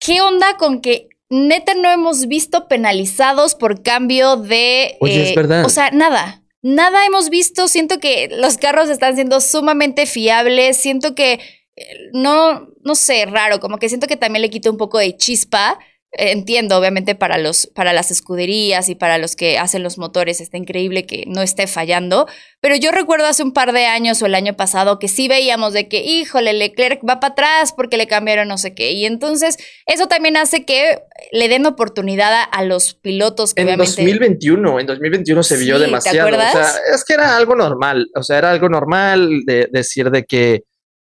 ¿qué 0.00 0.20
onda 0.20 0.56
con 0.56 0.80
que 0.80 1.08
neta 1.30 1.74
no 1.74 1.90
hemos 1.90 2.26
visto 2.26 2.68
penalizados 2.68 3.54
por 3.54 3.82
cambio 3.82 4.36
de... 4.36 4.82
eh, 4.84 4.98
Oye, 5.00 5.30
es 5.30 5.34
verdad. 5.34 5.64
O 5.64 5.68
sea, 5.68 5.90
nada. 5.90 6.42
Nada 6.62 7.04
hemos 7.04 7.28
visto. 7.28 7.68
Siento 7.68 7.98
que 8.00 8.28
los 8.30 8.56
carros 8.56 8.88
están 8.88 9.14
siendo 9.14 9.40
sumamente 9.40 10.06
fiables. 10.06 10.76
Siento 10.78 11.14
que 11.14 11.40
eh, 11.76 12.10
no, 12.12 12.68
no 12.82 12.94
sé, 12.94 13.26
raro, 13.26 13.60
como 13.60 13.78
que 13.78 13.88
siento 13.88 14.06
que 14.06 14.16
también 14.16 14.42
le 14.42 14.50
quita 14.50 14.70
un 14.70 14.76
poco 14.76 14.98
de 14.98 15.16
chispa. 15.16 15.78
Entiendo, 16.16 16.78
obviamente, 16.78 17.16
para, 17.16 17.38
los, 17.38 17.66
para 17.74 17.92
las 17.92 18.12
escuderías 18.12 18.88
y 18.88 18.94
para 18.94 19.18
los 19.18 19.34
que 19.34 19.58
hacen 19.58 19.82
los 19.82 19.98
motores, 19.98 20.40
está 20.40 20.56
increíble 20.56 21.06
que 21.06 21.24
no 21.26 21.42
esté 21.42 21.66
fallando. 21.66 22.28
Pero 22.60 22.76
yo 22.76 22.92
recuerdo 22.92 23.26
hace 23.26 23.42
un 23.42 23.52
par 23.52 23.72
de 23.72 23.86
años 23.86 24.22
o 24.22 24.26
el 24.26 24.36
año 24.36 24.54
pasado 24.54 25.00
que 25.00 25.08
sí 25.08 25.26
veíamos 25.26 25.72
de 25.72 25.88
que, 25.88 26.04
híjole, 26.04 26.52
Leclerc 26.52 27.00
va 27.02 27.18
para 27.18 27.32
atrás 27.32 27.72
porque 27.76 27.96
le 27.96 28.06
cambiaron 28.06 28.46
no 28.46 28.58
sé 28.58 28.74
qué. 28.74 28.92
Y 28.92 29.06
entonces 29.06 29.56
eso 29.86 30.06
también 30.06 30.36
hace 30.36 30.64
que 30.64 31.02
le 31.32 31.48
den 31.48 31.66
oportunidad 31.66 32.32
a, 32.32 32.42
a 32.44 32.62
los 32.64 32.94
pilotos 32.94 33.52
que 33.52 33.62
En 33.62 33.66
obviamente... 33.68 34.02
2021, 34.02 34.80
en 34.80 34.86
2021 34.86 35.42
se 35.42 35.56
vio 35.56 35.74
Sí, 35.76 35.80
¿te 35.80 35.86
demasiado. 35.86 36.28
O 36.28 36.30
sea, 36.30 36.70
es 36.94 37.04
que 37.04 37.14
era 37.14 37.36
algo 37.36 37.56
normal. 37.56 38.06
O 38.14 38.22
sea, 38.22 38.38
era 38.38 38.52
algo 38.52 38.68
normal 38.68 39.42
de 39.46 39.68
decir 39.72 40.10
de 40.12 40.24
que 40.24 40.62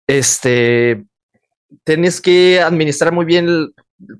este 0.06 1.04
tienes 1.84 2.20
que 2.20 2.60
administrar 2.60 3.12
muy 3.12 3.24
bien 3.24 3.48
el- 3.48 3.74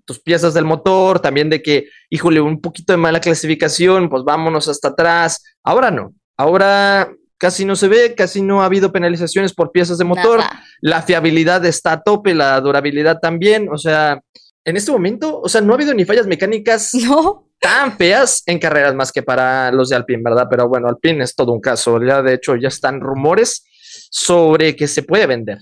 tus 0.04 0.20
piezas 0.20 0.54
del 0.54 0.64
motor, 0.64 1.20
también 1.20 1.50
de 1.50 1.62
que, 1.62 1.88
híjole, 2.08 2.40
un 2.40 2.60
poquito 2.60 2.92
de 2.92 2.98
mala 2.98 3.20
clasificación, 3.20 4.08
pues 4.08 4.24
vámonos 4.24 4.68
hasta 4.68 4.88
atrás. 4.88 5.42
Ahora 5.62 5.90
no. 5.90 6.14
Ahora 6.36 7.12
casi 7.38 7.64
no 7.64 7.74
se 7.74 7.88
ve, 7.88 8.14
casi 8.14 8.42
no 8.42 8.62
ha 8.62 8.66
habido 8.66 8.92
penalizaciones 8.92 9.54
por 9.54 9.72
piezas 9.72 9.98
de 9.98 10.04
motor. 10.04 10.40
Nada. 10.40 10.62
La 10.80 11.02
fiabilidad 11.02 11.64
está 11.64 11.92
a 11.92 12.02
tope, 12.02 12.34
la 12.34 12.60
durabilidad 12.60 13.18
también. 13.18 13.68
O 13.72 13.78
sea, 13.78 14.20
en 14.64 14.76
este 14.76 14.92
momento, 14.92 15.40
o 15.40 15.48
sea, 15.48 15.60
no 15.60 15.72
ha 15.72 15.76
habido 15.76 15.94
ni 15.94 16.04
fallas 16.04 16.26
mecánicas 16.26 16.90
No, 16.94 17.48
tan 17.58 17.96
feas 17.96 18.42
en 18.46 18.58
carreras 18.58 18.94
más 18.94 19.10
que 19.12 19.22
para 19.22 19.72
los 19.72 19.88
de 19.88 19.96
Alpine, 19.96 20.22
¿verdad? 20.22 20.46
Pero 20.50 20.68
bueno, 20.68 20.88
Alpine 20.88 21.24
es 21.24 21.34
todo 21.34 21.52
un 21.52 21.60
caso. 21.60 22.02
Ya 22.02 22.22
de 22.22 22.34
hecho 22.34 22.56
ya 22.56 22.68
están 22.68 23.00
rumores 23.00 23.64
sobre 24.10 24.76
que 24.76 24.86
se 24.86 25.02
puede 25.02 25.26
vender. 25.26 25.58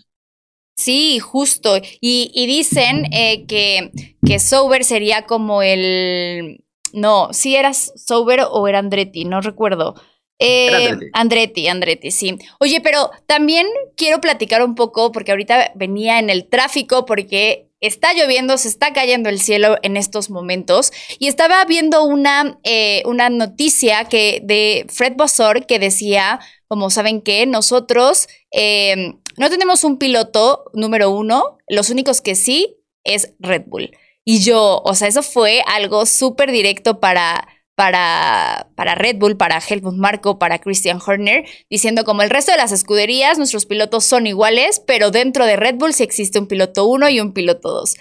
Sí, 0.78 1.18
justo. 1.18 1.76
Y, 2.00 2.30
y 2.32 2.46
dicen 2.46 3.12
eh, 3.12 3.46
que, 3.46 3.90
que 4.24 4.38
Sauber 4.38 4.84
sería 4.84 5.26
como 5.26 5.60
el. 5.60 6.64
No, 6.92 7.30
si 7.32 7.56
era 7.56 7.74
Sauber 7.74 8.42
o 8.48 8.68
era 8.68 8.78
Andretti, 8.78 9.24
no 9.24 9.40
recuerdo. 9.40 9.96
Eh, 10.38 10.68
Andretti. 10.72 11.10
Andretti, 11.14 11.68
Andretti, 11.68 12.10
sí. 12.12 12.38
Oye, 12.60 12.80
pero 12.80 13.10
también 13.26 13.66
quiero 13.96 14.20
platicar 14.20 14.62
un 14.62 14.76
poco, 14.76 15.10
porque 15.10 15.32
ahorita 15.32 15.72
venía 15.74 16.20
en 16.20 16.30
el 16.30 16.48
tráfico, 16.48 17.04
porque 17.06 17.66
está 17.80 18.12
lloviendo, 18.12 18.56
se 18.56 18.68
está 18.68 18.92
cayendo 18.92 19.28
el 19.28 19.40
cielo 19.40 19.78
en 19.82 19.96
estos 19.96 20.30
momentos, 20.30 20.92
y 21.18 21.26
estaba 21.26 21.64
viendo 21.64 22.04
una, 22.04 22.60
eh, 22.62 23.02
una 23.04 23.30
noticia 23.30 24.04
que 24.04 24.40
de 24.44 24.86
Fred 24.88 25.14
Bossor 25.16 25.66
que 25.66 25.80
decía, 25.80 26.38
como 26.68 26.88
saben 26.90 27.20
que 27.20 27.46
nosotros 27.46 28.28
eh, 28.52 29.14
no 29.38 29.50
tenemos 29.50 29.84
un 29.84 29.98
piloto 29.98 30.64
número 30.74 31.10
uno, 31.10 31.58
los 31.68 31.90
únicos 31.90 32.20
que 32.20 32.34
sí 32.34 32.76
es 33.04 33.34
Red 33.38 33.64
Bull. 33.66 33.90
Y 34.24 34.40
yo, 34.40 34.82
o 34.84 34.94
sea, 34.94 35.08
eso 35.08 35.22
fue 35.22 35.62
algo 35.66 36.04
súper 36.04 36.52
directo 36.52 37.00
para, 37.00 37.48
para, 37.74 38.68
para 38.74 38.94
Red 38.94 39.16
Bull, 39.16 39.36
para 39.36 39.58
Helmut 39.58 39.94
Marko, 39.94 40.38
para 40.38 40.58
Christian 40.58 41.00
Horner, 41.04 41.46
diciendo 41.70 42.04
como 42.04 42.22
el 42.22 42.28
resto 42.28 42.52
de 42.52 42.58
las 42.58 42.72
escuderías, 42.72 43.38
nuestros 43.38 43.64
pilotos 43.64 44.04
son 44.04 44.26
iguales, 44.26 44.82
pero 44.86 45.10
dentro 45.10 45.46
de 45.46 45.56
Red 45.56 45.76
Bull 45.76 45.94
sí 45.94 46.02
existe 46.02 46.38
un 46.38 46.46
piloto 46.46 46.84
uno 46.86 47.08
y 47.08 47.20
un 47.20 47.32
piloto 47.32 47.70
dos. 47.70 47.96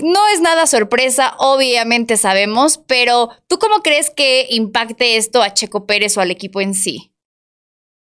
No 0.00 0.26
es 0.28 0.40
nada 0.40 0.66
sorpresa, 0.66 1.34
obviamente 1.38 2.16
sabemos, 2.16 2.78
pero 2.86 3.28
¿tú 3.46 3.58
cómo 3.58 3.82
crees 3.82 4.08
que 4.08 4.46
impacte 4.48 5.16
esto 5.16 5.42
a 5.42 5.52
Checo 5.52 5.84
Pérez 5.86 6.16
o 6.16 6.22
al 6.22 6.30
equipo 6.30 6.62
en 6.62 6.72
sí? 6.72 7.11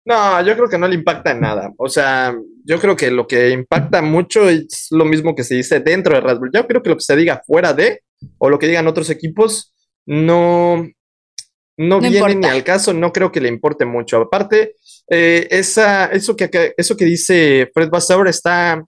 No, 0.06 0.44
yo 0.44 0.54
creo 0.54 0.68
que 0.68 0.78
no 0.78 0.86
le 0.86 0.94
impacta 0.96 1.30
en 1.30 1.40
nada. 1.40 1.72
O 1.78 1.88
sea, 1.88 2.36
yo 2.64 2.78
creo 2.80 2.94
que 2.94 3.10
lo 3.10 3.26
que 3.26 3.50
impacta 3.50 4.02
mucho 4.02 4.48
es 4.50 4.88
lo 4.90 5.04
mismo 5.04 5.34
que 5.34 5.44
se 5.44 5.54
dice 5.54 5.80
dentro 5.80 6.14
de 6.20 6.34
Bull. 6.34 6.50
Yo 6.52 6.66
creo 6.66 6.82
que 6.82 6.90
lo 6.90 6.96
que 6.96 7.04
se 7.04 7.16
diga 7.16 7.42
fuera 7.46 7.72
de, 7.72 8.00
o 8.38 8.50
lo 8.50 8.58
que 8.58 8.66
digan 8.68 8.86
otros 8.86 9.08
equipos, 9.10 9.72
no, 10.06 10.76
no, 10.76 11.96
No 11.96 12.00
viene 12.00 12.16
importa. 12.18 12.34
ni 12.38 12.46
al 12.46 12.64
caso, 12.64 12.92
no 12.92 13.12
creo 13.12 13.32
que 13.32 13.40
le 13.40 13.48
importe 13.48 13.86
mucho. 13.86 14.18
Aparte, 14.18 14.74
eh, 15.08 15.48
esa, 15.50 16.06
eso, 16.06 16.36
que, 16.36 16.50
que- 16.50 16.74
eso 16.76 16.96
que 16.96 17.04
dice 17.06 17.70
Fred 17.72 17.88
Vasseur 17.88 18.28
está, 18.28 18.84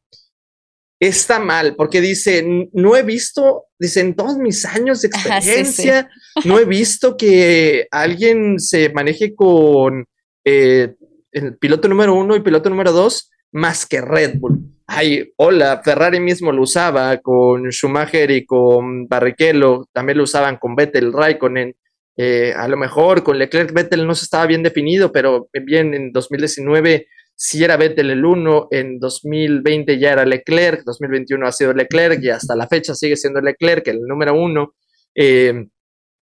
está 1.00 1.38
mal, 1.38 1.74
porque 1.76 2.00
dice, 2.00 2.38
"N- 2.40 2.68
no 2.72 2.94
he 2.96 3.02
visto, 3.02 3.64
dice, 3.78 4.00
en 4.00 4.14
todos 4.14 4.36
mis 4.38 4.64
años 4.66 5.00
de 5.02 5.08
Ajá, 5.12 5.40
sí, 5.40 5.46
sí. 5.46 5.50
experiencia, 5.50 6.10
no 6.44 6.58
he 6.58 6.64
visto 6.66 7.16
que 7.16 7.86
alguien 7.90 8.58
se 8.60 8.90
maneje 8.90 9.34
con 9.34 10.04
eh, 10.44 10.94
el 11.36 11.58
piloto 11.58 11.86
número 11.86 12.14
uno 12.14 12.34
y 12.34 12.40
piloto 12.40 12.70
número 12.70 12.92
dos 12.92 13.30
más 13.52 13.84
que 13.84 14.00
Red 14.00 14.38
Bull. 14.38 14.58
Ay, 14.86 15.32
hola, 15.36 15.82
Ferrari 15.84 16.18
mismo 16.18 16.50
lo 16.50 16.62
usaba 16.62 17.18
con 17.18 17.70
Schumacher 17.70 18.30
y 18.30 18.46
con 18.46 19.06
Barrichello, 19.06 19.86
también 19.92 20.18
lo 20.18 20.24
usaban 20.24 20.56
con 20.56 20.74
Vettel, 20.74 21.12
Raikkonen, 21.12 21.76
eh, 22.16 22.54
a 22.56 22.66
lo 22.68 22.78
mejor 22.78 23.22
con 23.22 23.38
Leclerc 23.38 23.72
Vettel 23.74 24.06
no 24.06 24.14
se 24.14 24.24
estaba 24.24 24.46
bien 24.46 24.62
definido, 24.62 25.12
pero 25.12 25.48
bien 25.64 25.92
en 25.92 26.12
2019 26.12 27.06
sí 27.34 27.62
era 27.62 27.76
Vettel 27.76 28.10
el 28.10 28.24
uno, 28.24 28.68
en 28.70 28.98
2020 28.98 29.98
ya 29.98 30.12
era 30.12 30.24
Leclerc, 30.24 30.84
2021 30.84 31.46
ha 31.46 31.52
sido 31.52 31.74
Leclerc 31.74 32.22
y 32.22 32.30
hasta 32.30 32.56
la 32.56 32.66
fecha 32.66 32.94
sigue 32.94 33.16
siendo 33.16 33.42
Leclerc 33.42 33.86
el 33.88 34.00
número 34.00 34.34
uno. 34.34 34.74
Eh, 35.14 35.66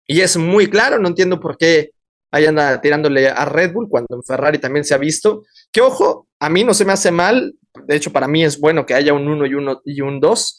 y 0.06 0.20
es 0.20 0.36
muy 0.36 0.66
claro, 0.66 0.98
no 0.98 1.08
entiendo 1.08 1.40
por 1.40 1.56
qué 1.56 1.92
ahí 2.30 2.46
anda 2.46 2.80
tirándole 2.80 3.28
a 3.28 3.44
Red 3.44 3.72
Bull 3.72 3.88
cuando 3.88 4.16
en 4.16 4.22
Ferrari 4.22 4.58
también 4.58 4.84
se 4.84 4.94
ha 4.94 4.98
visto. 4.98 5.44
Que 5.72 5.80
ojo, 5.80 6.28
a 6.40 6.48
mí 6.48 6.64
no 6.64 6.74
se 6.74 6.84
me 6.84 6.92
hace 6.92 7.10
mal, 7.10 7.54
de 7.86 7.96
hecho 7.96 8.12
para 8.12 8.28
mí 8.28 8.44
es 8.44 8.58
bueno 8.58 8.86
que 8.86 8.94
haya 8.94 9.12
un 9.12 9.28
1 9.28 9.46
y, 9.46 9.54
uno, 9.54 9.80
y 9.84 10.00
un 10.00 10.20
2, 10.20 10.58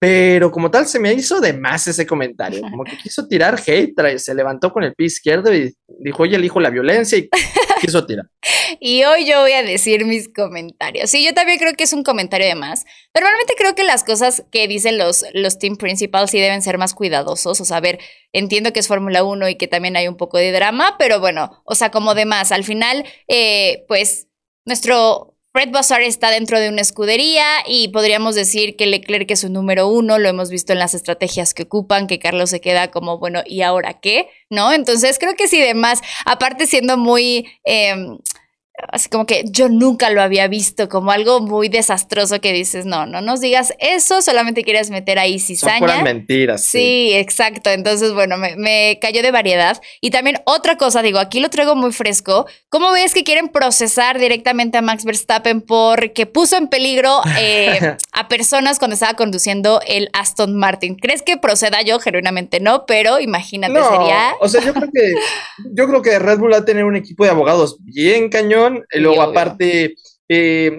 pero 0.00 0.52
como 0.52 0.70
tal 0.70 0.86
se 0.86 1.00
me 1.00 1.12
hizo 1.12 1.40
de 1.40 1.52
más 1.52 1.88
ese 1.88 2.06
comentario, 2.06 2.60
como 2.62 2.84
que 2.84 2.96
quiso 2.96 3.26
tirar 3.26 3.60
hate, 3.66 4.18
se 4.18 4.34
levantó 4.34 4.72
con 4.72 4.84
el 4.84 4.94
pie 4.94 5.08
izquierdo 5.08 5.52
y 5.52 5.74
dijo, 6.00 6.22
oye, 6.22 6.36
elijo 6.36 6.60
la 6.60 6.70
violencia 6.70 7.18
y 7.18 7.28
quiso 7.80 8.04
tirar. 8.06 8.26
Y 8.80 9.04
hoy 9.04 9.26
yo 9.26 9.40
voy 9.40 9.52
a 9.52 9.62
decir 9.62 10.04
mis 10.04 10.28
comentarios. 10.28 11.10
Sí, 11.10 11.24
yo 11.24 11.34
también 11.34 11.58
creo 11.58 11.74
que 11.74 11.84
es 11.84 11.92
un 11.92 12.02
comentario 12.02 12.46
de 12.46 12.54
más. 12.54 12.84
Normalmente 13.14 13.54
creo 13.56 13.74
que 13.74 13.84
las 13.84 14.04
cosas 14.04 14.44
que 14.50 14.68
dicen 14.68 14.98
los, 14.98 15.24
los 15.32 15.58
team 15.58 15.76
principals 15.76 16.30
sí 16.30 16.38
deben 16.38 16.62
ser 16.62 16.78
más 16.78 16.94
cuidadosos. 16.94 17.60
O 17.60 17.64
sea, 17.64 17.78
a 17.78 17.80
ver, 17.80 17.98
entiendo 18.32 18.72
que 18.72 18.80
es 18.80 18.88
Fórmula 18.88 19.24
1 19.24 19.48
y 19.48 19.54
que 19.56 19.68
también 19.68 19.96
hay 19.96 20.08
un 20.08 20.16
poco 20.16 20.38
de 20.38 20.52
drama, 20.52 20.96
pero 20.98 21.20
bueno, 21.20 21.62
o 21.64 21.74
sea, 21.74 21.90
como 21.90 22.14
de 22.14 22.26
más. 22.26 22.52
Al 22.52 22.64
final, 22.64 23.04
eh, 23.26 23.84
pues 23.88 24.28
nuestro 24.64 25.37
Fred 25.58 25.72
Vassar 25.72 26.02
está 26.02 26.30
dentro 26.30 26.60
de 26.60 26.68
una 26.68 26.82
escudería 26.82 27.42
y 27.66 27.88
podríamos 27.88 28.36
decir 28.36 28.76
que 28.76 28.86
Leclerc 28.86 29.28
es 29.28 29.40
su 29.40 29.48
número 29.48 29.88
uno, 29.88 30.16
lo 30.16 30.28
hemos 30.28 30.50
visto 30.50 30.72
en 30.72 30.78
las 30.78 30.94
estrategias 30.94 31.52
que 31.52 31.64
ocupan, 31.64 32.06
que 32.06 32.20
Carlos 32.20 32.50
se 32.50 32.60
queda 32.60 32.92
como, 32.92 33.18
bueno, 33.18 33.42
¿y 33.44 33.62
ahora 33.62 33.94
qué? 33.94 34.28
¿No? 34.50 34.72
Entonces 34.72 35.18
creo 35.18 35.34
que 35.34 35.48
sí, 35.48 35.60
demás, 35.60 36.00
aparte 36.24 36.68
siendo 36.68 36.96
muy... 36.96 37.48
em, 37.64 38.18
así 38.90 39.08
como 39.08 39.26
que 39.26 39.44
yo 39.50 39.68
nunca 39.68 40.10
lo 40.10 40.22
había 40.22 40.46
visto 40.48 40.88
como 40.88 41.10
algo 41.10 41.40
muy 41.40 41.68
desastroso 41.68 42.40
que 42.40 42.52
dices, 42.52 42.86
no, 42.86 43.06
no 43.06 43.20
nos 43.20 43.40
digas 43.40 43.72
eso, 43.78 44.22
solamente 44.22 44.62
quieres 44.62 44.90
meter 44.90 45.18
ahí 45.18 45.38
Son 45.38 45.56
puras 45.78 45.96
cizaña. 45.96 46.02
mentiras. 46.04 46.64
Sí, 46.64 47.10
exacto. 47.14 47.70
Entonces, 47.70 48.12
bueno, 48.12 48.36
me, 48.36 48.56
me 48.56 48.98
cayó 49.00 49.22
de 49.22 49.30
variedad. 49.30 49.80
Y 50.00 50.10
también 50.10 50.40
otra 50.44 50.76
cosa, 50.76 51.02
digo, 51.02 51.18
aquí 51.18 51.40
lo 51.40 51.50
traigo 51.50 51.74
muy 51.74 51.92
fresco. 51.92 52.46
¿Cómo 52.68 52.92
ves 52.92 53.14
que 53.14 53.24
quieren 53.24 53.48
procesar 53.48 54.18
directamente 54.18 54.78
a 54.78 54.82
Max 54.82 55.04
Verstappen 55.04 55.60
porque 55.62 56.26
puso 56.26 56.56
en 56.56 56.68
peligro 56.68 57.20
eh, 57.38 57.96
a 58.12 58.28
personas 58.28 58.78
cuando 58.78 58.94
estaba 58.94 59.14
conduciendo 59.14 59.80
el 59.86 60.08
Aston 60.12 60.56
Martin? 60.56 60.96
¿Crees 60.96 61.22
que 61.22 61.36
proceda 61.36 61.82
yo? 61.82 61.98
Genuinamente 61.98 62.60
no, 62.60 62.84
pero 62.86 63.20
imagínate, 63.20 63.72
No, 63.72 63.88
sería... 63.90 64.34
o 64.40 64.48
sea, 64.48 64.62
yo 64.62 64.72
creo 64.74 64.88
que 64.92 65.12
yo 65.74 65.88
creo 65.88 66.02
que 66.02 66.18
Red 66.18 66.38
Bull 66.38 66.52
va 66.52 66.58
a 66.58 66.64
tener 66.64 66.84
un 66.84 66.96
equipo 66.96 67.24
de 67.24 67.30
abogados 67.30 67.78
bien 67.80 68.28
cañón. 68.28 68.67
Y 68.92 69.00
luego, 69.00 69.22
obvio. 69.24 69.30
aparte, 69.30 69.94
eh, 70.28 70.72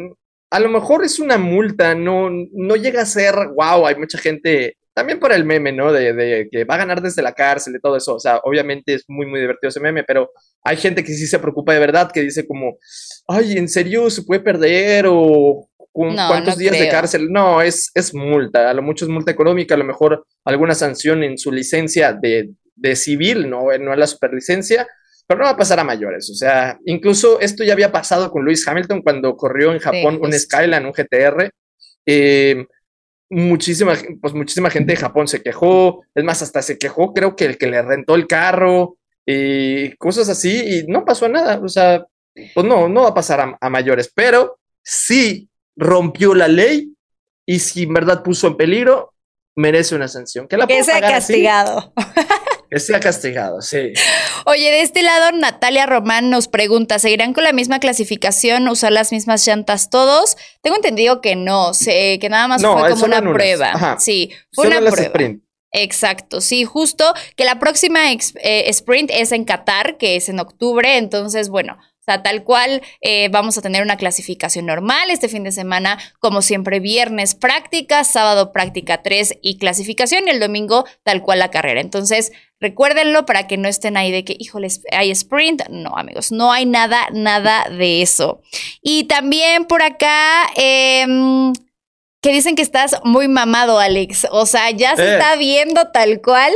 a 0.52 0.60
lo 0.60 0.69
mejor 0.69 1.04
es 1.06 1.19
una 1.19 1.38
multa, 1.38 1.95
no, 1.95 2.30
no 2.54 2.75
llega 2.75 3.02
a 3.02 3.06
ser 3.06 3.36
wow. 3.56 3.86
Hay 3.88 3.95
mucha 3.95 4.17
gente, 4.17 4.78
también 4.93 5.19
por 5.19 5.32
el 5.32 5.45
meme, 5.45 5.71
¿no? 5.71 5.91
De, 5.93 6.13
de 6.13 6.49
que 6.52 6.63
va 6.65 6.75
a 6.75 6.80
ganar 6.80 7.02
desde 7.02 7.21
la 7.21 7.34
cárcel 7.34 7.75
y 7.75 7.80
todo 7.82 7.95
eso. 7.97 8.15
O 8.15 8.19
sea, 8.19 8.38
obviamente 8.43 8.93
es 8.95 9.04
muy, 9.08 9.25
muy 9.25 9.39
divertido 9.39 9.69
ese 9.69 9.80
meme, 9.80 10.04
pero 10.04 10.32
hay 10.63 10.78
gente 10.78 11.04
que 11.04 11.13
sí 11.13 11.28
se 11.28 11.39
preocupa 11.39 11.73
de 11.73 11.80
verdad, 11.80 12.12
que 12.12 12.21
dice 12.21 12.47
como, 12.47 12.78
ay, 13.28 13.58
¿en 13.58 13.69
serio 13.69 14.10
se 14.10 14.23
puede 14.23 14.41
perder? 14.41 15.06
O 15.08 15.69
¿cu- 15.91 16.06
No, 16.06 16.28
cuántos 16.30 16.56
no 16.56 16.60
días 16.60 16.73
de 16.73 16.89
cárcel? 16.89 17.28
No, 17.32 17.62
es, 17.62 17.91
es 17.93 18.13
multa. 18.13 18.69
A 18.69 18.73
lo 18.73 18.82
mucho 18.82 19.06
es 19.06 19.10
multa 19.12 19.32
económica, 19.32 19.75
a 19.75 19.78
lo 19.78 19.86
mejor 19.86 20.25
alguna 20.45 20.73
sanción 20.75 21.23
en 21.23 21.38
su 21.38 21.52
licencia 21.52 22.13
de, 22.13 22.49
de 22.75 22.95
civil, 22.95 23.49
no, 23.49 23.65
no 23.80 23.95
la 23.95 24.08
superlicencia, 24.08 24.88
pero 25.30 25.42
no 25.42 25.46
va 25.46 25.52
a 25.52 25.58
pasar 25.58 25.80
a 25.80 25.84
mayores. 25.84 26.28
O 26.32 26.34
sea, 26.34 26.80
incluso 26.86 27.39
esto 27.39 27.63
ya 27.63 27.74
había 27.74 27.92
pasado 27.92 28.32
con 28.32 28.44
Lewis 28.44 28.68
Hamilton 28.68 29.04
cuando 29.04 29.38
corrió 29.38 29.72
en 29.72 29.78
Japón 29.78 30.15
un 30.15 30.32
justo. 30.32 30.39
Skyline, 30.39 30.84
un 30.84 30.92
GTR. 30.92 31.52
Eh, 32.04 32.65
muchísima, 33.30 33.94
pues 34.20 34.34
muchísima 34.34 34.72
gente 34.72 34.94
de 34.94 34.98
Japón 34.98 35.28
se 35.28 35.44
quejó, 35.44 36.04
es 36.15 36.24
más, 36.24 36.42
hasta 36.42 36.63
se 36.63 36.80
quejó, 36.80 37.13
creo 37.13 37.36
que 37.36 37.46
el 37.46 37.60
que 37.60 37.68
le 37.68 37.80
rentó 37.84 38.15
el 38.15 38.26
carro, 38.26 38.98
y 39.24 39.96
cosas 39.98 40.30
así, 40.30 40.80
y 40.80 40.88
no 40.88 41.06
pasó 41.06 41.30
nada. 41.30 41.60
O 41.63 41.68
sea, 41.70 42.04
pues 42.34 42.65
no, 42.65 42.89
no 42.89 43.04
va 43.04 43.10
a 43.10 43.13
pasar 43.13 43.39
a, 43.39 43.58
a 43.62 43.70
mayores, 43.70 44.12
pero 44.12 44.58
sí 44.82 45.48
rompió 45.76 46.34
la 46.34 46.48
ley 46.48 46.92
y 47.46 47.60
si 47.60 47.84
en 47.84 47.94
verdad 47.94 48.24
puso 48.24 48.48
en 48.48 48.58
peligro, 48.58 49.13
merece 49.56 49.94
una 49.94 50.08
sanción. 50.08 50.48
Que 50.48 50.58
la 50.58 50.65
sea 50.65 50.96
pagar 50.96 51.12
castigado. 51.12 51.94
sea 52.78 53.00
castigado, 53.00 53.62
sí. 53.62 53.94
Oye, 54.46 54.70
de 54.70 54.82
este 54.82 55.02
lado, 55.02 55.32
Natalia 55.32 55.86
Román 55.88 56.30
nos 56.30 56.48
pregunta, 56.48 57.00
¿seguirán 57.00 57.34
con 57.34 57.44
la 57.44 57.54
misma 57.54 57.80
clasificación, 57.80 58.68
usar 58.68 58.92
las 58.92 59.12
mismas 59.12 59.46
llantas 59.48 59.90
todos? 59.90 60.38
Tengo 60.62 60.76
entendido 60.76 61.22
que 61.22 61.36
no, 61.36 61.74
sé, 61.74 62.20
que 62.20 62.30
nada 62.30 62.48
más 62.48 62.62
No, 62.62 62.78
fue 62.78 62.90
eh, 62.90 62.92
como 62.92 63.06
una 63.06 63.22
prueba. 63.22 63.72
Ajá. 63.72 64.00
Sí, 64.00 64.32
fue 64.52 64.66
Solo 64.66 64.80
una 64.80 64.92
prueba. 64.92 65.08
sprint. 65.08 65.44
Exacto, 65.72 66.42
sí, 66.42 66.66
justo 66.66 67.14
que 67.36 67.46
la 67.46 67.60
próxima 67.60 68.12
eh, 68.12 68.70
sprint 68.70 69.12
es 69.14 69.32
en 69.32 69.46
Qatar, 69.46 69.98
que 69.98 70.16
es 70.16 70.28
en 70.28 70.40
octubre, 70.40 70.98
entonces, 70.98 71.50
bueno, 71.50 71.78
sea, 72.12 72.24
tal 72.24 72.43
cual 72.43 72.82
eh, 73.02 73.30
vamos 73.30 73.58
a 73.58 73.62
tener 73.62 73.84
una 73.84 73.98
clasificación 73.98 74.65
normal 74.65 75.10
este 75.10 75.30
fin 75.30 75.43
de 75.43 75.52
semana, 75.52 75.98
como 76.19 76.41
siempre, 76.41 76.80
viernes 76.80 77.36
práctica, 77.36 78.04
sábado 78.04 78.52
práctica 78.52 79.02
3 79.02 79.39
y 79.41 79.58
clasificación, 79.58 80.28
y 80.28 80.32
el 80.32 80.39
domingo 80.39 80.86
tal 81.04 81.22
cual 81.22 81.39
la 81.39 81.52
carrera. 81.52 81.82
Entonces, 81.82 82.32
recuérdenlo 82.60 83.26
para 83.26 83.48
que 83.48 83.58
no 83.58 83.67
estén 83.67 83.98
ahí 83.98 84.12
de 84.12 84.24
que, 84.26 84.36
híjoles, 84.38 84.82
hay 84.91 85.12
sprint. 85.12 85.63
No, 85.69 85.95
amigos, 85.98 86.32
no 86.32 86.52
hay 86.52 86.65
nada, 86.65 87.08
nada 87.12 87.67
de 87.69 88.02
eso. 88.02 88.41
Y 88.82 89.06
también 89.06 89.65
por 89.65 89.82
acá, 89.82 90.48
em, 90.56 91.54
que 92.22 92.34
dicen 92.34 92.56
que 92.56 92.62
estás 92.62 92.98
muy 93.04 93.28
mamado, 93.28 93.80
Alex. 93.80 94.28
O 94.32 94.45
sea, 94.45 94.72
ya 94.72 94.95
se 94.95 95.04
Eh. 95.04 95.12
está 95.13 95.36
viendo 95.38 95.89
tal 95.91 96.22
cual 96.22 96.54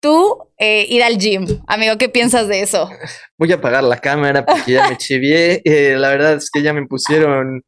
tú 0.00 0.38
eh, 0.58 0.86
ir 0.88 1.02
al 1.02 1.18
gym. 1.18 1.46
Amigo, 1.66 1.96
¿qué 1.98 2.08
piensas 2.08 2.48
de 2.48 2.62
eso? 2.62 2.88
Voy 3.36 3.52
a 3.52 3.56
apagar 3.56 3.84
la 3.84 3.98
cámara 3.98 4.44
porque 4.44 4.72
ya 4.72 4.88
me 4.88 4.96
chivié. 4.96 5.62
Eh, 5.68 5.96
la 5.96 6.08
verdad 6.10 6.34
es 6.34 6.50
que 6.50 6.62
ya 6.62 6.72
me 6.72 6.86
pusieron. 6.86 7.62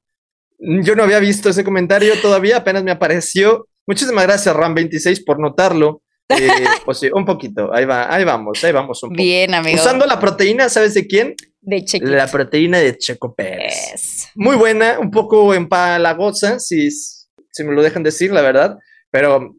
Yo 0.58 0.94
no 0.94 1.02
había 1.02 1.18
visto 1.18 1.50
ese 1.50 1.64
comentario 1.64 2.12
todavía, 2.20 2.58
apenas 2.58 2.82
me 2.82 2.90
apareció. 2.90 3.66
Muchísimas 3.86 4.24
gracias, 4.24 4.54
Ram26, 4.54 5.24
por 5.24 5.40
notarlo. 5.40 6.02
Eh, 6.28 6.38
pues 6.84 6.98
sí, 6.98 7.10
un 7.12 7.24
poquito. 7.24 7.72
Ahí 7.74 7.84
va, 7.84 8.12
ahí 8.14 8.24
vamos, 8.24 8.62
ahí 8.62 8.72
vamos 8.72 9.02
un 9.02 9.10
poco. 9.10 9.22
Bien, 9.22 9.54
amigo. 9.54 9.76
Usando 9.76 10.06
la 10.06 10.20
proteína, 10.20 10.68
¿sabes 10.68 10.94
de 10.94 11.06
quién? 11.06 11.34
de 11.60 11.84
chequito. 11.84 12.10
La 12.10 12.26
proteína 12.26 12.78
de 12.78 12.96
Checo 12.96 13.34
Pérez. 13.34 14.28
Muy 14.34 14.56
buena, 14.56 14.98
un 14.98 15.10
poco 15.10 15.52
empalagosa, 15.54 16.58
si, 16.58 16.90
si 16.90 17.64
me 17.64 17.74
lo 17.74 17.82
dejan 17.82 18.02
decir, 18.02 18.32
la 18.32 18.42
verdad. 18.42 18.78
Pero, 19.10 19.56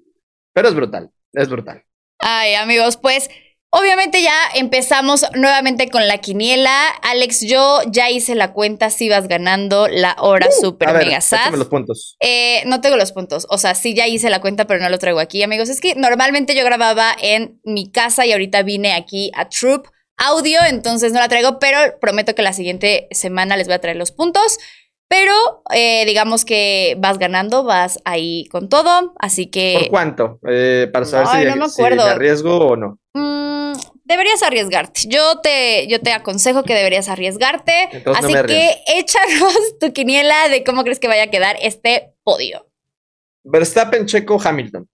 pero 0.53 0.69
es 0.69 0.75
brutal, 0.75 1.10
es 1.34 1.49
brutal. 1.49 1.84
Ay, 2.21 2.53
amigos, 2.55 2.97
pues 2.97 3.29
obviamente 3.71 4.21
ya 4.21 4.36
empezamos 4.55 5.25
nuevamente 5.34 5.89
con 5.89 6.07
la 6.07 6.17
quiniela. 6.19 6.89
Alex, 7.01 7.41
yo 7.41 7.79
ya 7.88 8.10
hice 8.10 8.36
la 8.36 8.53
cuenta 8.53 8.89
si 8.89 9.10
vas 9.10 9.27
ganando 9.27 9.88
la 9.88 10.15
hora 10.19 10.47
super 10.51 10.89
Uh, 10.89 10.91
A 10.91 10.93
ver, 10.93 11.05
mega 11.07 11.21
sad. 11.21 11.53
los 11.53 11.67
puntos. 11.67 12.17
Eh, 12.19 12.63
no 12.65 12.81
tengo 12.81 12.97
los 12.97 13.12
puntos. 13.12 13.47
O 13.49 13.57
sea, 13.57 13.75
sí 13.75 13.93
ya 13.93 14.07
hice 14.07 14.29
la 14.29 14.41
cuenta, 14.41 14.67
pero 14.67 14.81
no 14.81 14.89
lo 14.89 14.99
traigo 14.99 15.19
aquí, 15.19 15.41
amigos. 15.41 15.69
Es 15.69 15.81
que 15.81 15.95
normalmente 15.95 16.55
yo 16.55 16.63
grababa 16.63 17.15
en 17.21 17.60
mi 17.63 17.91
casa 17.91 18.25
y 18.25 18.34
ahorita 18.34 18.62
vine 18.63 18.93
aquí 18.93 19.31
a 19.36 19.49
Troop 19.49 19.88
Audio, 20.17 20.60
entonces 20.67 21.13
no 21.13 21.19
la 21.19 21.29
traigo, 21.29 21.57
pero 21.57 21.97
prometo 21.99 22.36
que 22.36 22.43
la 22.43 22.53
siguiente 22.53 23.07
semana 23.10 23.57
les 23.57 23.65
voy 23.65 23.73
a 23.73 23.81
traer 23.81 23.97
los 23.97 24.12
puntos. 24.12 24.60
Pero 25.12 25.62
eh, 25.74 26.06
digamos 26.06 26.45
que 26.45 26.95
vas 26.97 27.17
ganando, 27.19 27.65
vas 27.65 28.00
ahí 28.06 28.45
con 28.50 28.69
todo, 28.69 29.13
así 29.19 29.47
que 29.47 29.76
¿Por 29.82 29.89
cuánto? 29.89 30.39
Eh, 30.47 30.89
para 30.93 31.04
saber 31.04 31.28
si, 31.28 31.50
no 31.50 31.65
me 31.65 31.69
si 31.69 31.82
acuerdo. 31.82 32.06
me 32.06 32.12
arriesgo 32.12 32.58
o 32.60 32.76
no. 32.78 32.97
mm, 33.13 33.74
deberías 34.06 34.41
arriesgarte. 34.41 35.02
Yo 35.10 35.41
te, 35.41 35.86
yo 35.88 36.00
te 36.00 36.13
aconsejo 36.13 36.63
que 36.63 36.74
deberías 36.76 37.10
arriesgarte. 37.10 37.89
Entonces 37.91 38.24
así 38.24 38.34
que 38.47 38.78
échanos 38.88 39.78
tu 39.82 39.91
quiniela 39.91 40.47
de 40.47 40.63
cómo 40.63 40.84
crees 40.84 41.00
que 41.02 41.10
vaya 41.10 41.24
a 41.24 41.28
quedar 41.30 41.58
este 41.62 42.13
podio. 42.24 42.65
Verstappen, 43.43 44.06
Checo, 44.06 44.39
Hamilton. 44.41 44.88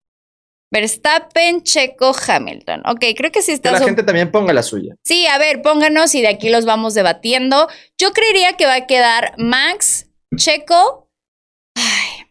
Verstappen, 0.71 1.62
Checo, 1.63 2.12
Hamilton. 2.27 2.82
Ok, 2.88 3.06
creo 3.15 3.32
que 3.32 3.41
sí 3.41 3.51
Que 3.51 3.56
estás. 3.56 3.73
la 3.80 3.86
gente 3.86 4.03
también 4.03 4.32
ponga 4.32 4.51
la 4.51 4.63
suya. 4.63 4.95
Sí, 5.03 5.27
a 5.27 5.38
ver, 5.38 5.62
pónganos 5.62 6.13
y 6.15 6.21
de 6.21 6.27
aquí 6.27 6.49
los 6.49 6.65
vamos 6.65 6.93
debatiendo. 6.93 7.67
Yo 7.97 8.12
creería 8.13 8.53
que 8.53 8.65
va 8.65 8.75
a 8.75 8.88
quedar 8.88 9.34
Max, 9.38 10.06
Checo 10.35 11.09
ay, 11.75 12.27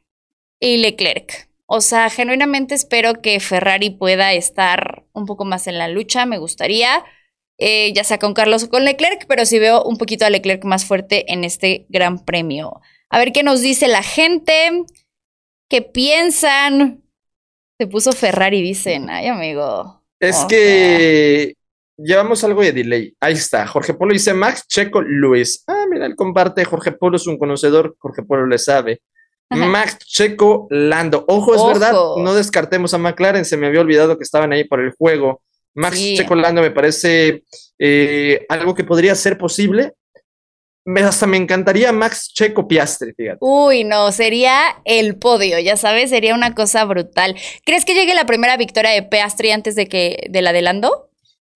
y 0.60 0.78
Leclerc. 0.78 1.48
O 1.66 1.80
sea, 1.80 2.10
genuinamente 2.10 2.74
espero 2.74 3.20
que 3.20 3.40
Ferrari 3.40 3.90
pueda 3.90 4.32
estar 4.32 5.04
un 5.12 5.26
poco 5.26 5.44
más 5.44 5.66
en 5.66 5.78
la 5.78 5.88
lucha. 5.88 6.24
Me 6.24 6.38
gustaría, 6.38 7.04
eh, 7.58 7.92
ya 7.92 8.04
sea 8.04 8.18
con 8.18 8.34
Carlos 8.34 8.64
o 8.64 8.70
con 8.70 8.84
Leclerc, 8.84 9.26
pero 9.26 9.44
sí 9.46 9.58
veo 9.58 9.82
un 9.82 9.98
poquito 9.98 10.24
a 10.24 10.30
Leclerc 10.30 10.64
más 10.64 10.84
fuerte 10.84 11.32
en 11.32 11.42
este 11.42 11.86
gran 11.88 12.24
premio. 12.24 12.80
A 13.10 13.18
ver 13.18 13.32
qué 13.32 13.42
nos 13.42 13.60
dice 13.62 13.88
la 13.88 14.02
gente. 14.02 14.84
¿Qué 15.68 15.82
piensan? 15.82 17.02
Se 17.78 17.86
puso 17.88 18.12
Ferrari, 18.12 18.62
dicen. 18.62 19.10
Ay, 19.10 19.26
amigo. 19.26 20.02
Es 20.20 20.44
O 20.44 20.48
que 20.48 21.55
llevamos 21.96 22.42
algo 22.44 22.62
de 22.62 22.72
delay. 22.72 23.14
Ahí 23.20 23.34
está. 23.34 23.66
Jorge 23.66 23.94
Polo 23.94 24.12
dice 24.12 24.34
Max, 24.34 24.66
Checo, 24.68 25.02
Luis. 25.02 25.64
Ah, 25.66 25.84
mira, 25.90 26.06
él 26.06 26.14
comparte. 26.16 26.64
Jorge 26.64 26.92
Polo 26.92 27.16
es 27.16 27.26
un 27.26 27.38
conocedor. 27.38 27.96
Jorge 27.98 28.22
Polo 28.22 28.46
le 28.46 28.58
sabe. 28.58 29.02
Ajá. 29.48 29.64
Max, 29.66 29.98
Checo, 29.98 30.66
Lando. 30.70 31.24
Ojo, 31.28 31.54
es 31.54 31.60
Ojo. 31.60 31.68
verdad. 31.68 31.92
No 32.18 32.34
descartemos 32.34 32.94
a 32.94 32.98
McLaren. 32.98 33.44
Se 33.44 33.56
me 33.56 33.66
había 33.66 33.80
olvidado 33.80 34.16
que 34.16 34.24
estaban 34.24 34.52
ahí 34.52 34.64
por 34.64 34.80
el 34.80 34.92
juego. 34.92 35.42
Max, 35.74 35.96
Sí. 35.96 36.16
Checo, 36.16 36.34
Lando 36.34 36.62
me 36.62 36.70
parece 36.70 37.44
eh, 37.78 38.46
algo 38.48 38.74
que 38.74 38.84
podría 38.84 39.14
ser 39.14 39.36
posible. 39.38 39.92
Me, 40.88 41.02
hasta 41.02 41.26
me 41.26 41.36
encantaría 41.36 41.90
Max, 41.92 42.32
Checo, 42.32 42.68
Piastri, 42.68 43.12
fíjate. 43.12 43.38
Uy, 43.40 43.82
no, 43.82 44.12
sería 44.12 44.60
el 44.84 45.16
podio, 45.16 45.58
ya 45.58 45.76
sabes, 45.76 46.10
sería 46.10 46.32
una 46.32 46.54
cosa 46.54 46.84
brutal. 46.84 47.34
¿Crees 47.64 47.84
que 47.84 47.94
llegue 47.94 48.14
la 48.14 48.24
primera 48.24 48.56
victoria 48.56 48.92
de 48.92 49.02
Piastri 49.02 49.50
antes 49.50 49.74
de 49.74 49.88
que 49.88 50.28
de 50.30 50.42
la 50.42 50.52
de 50.52 50.62
Lando? 50.62 51.05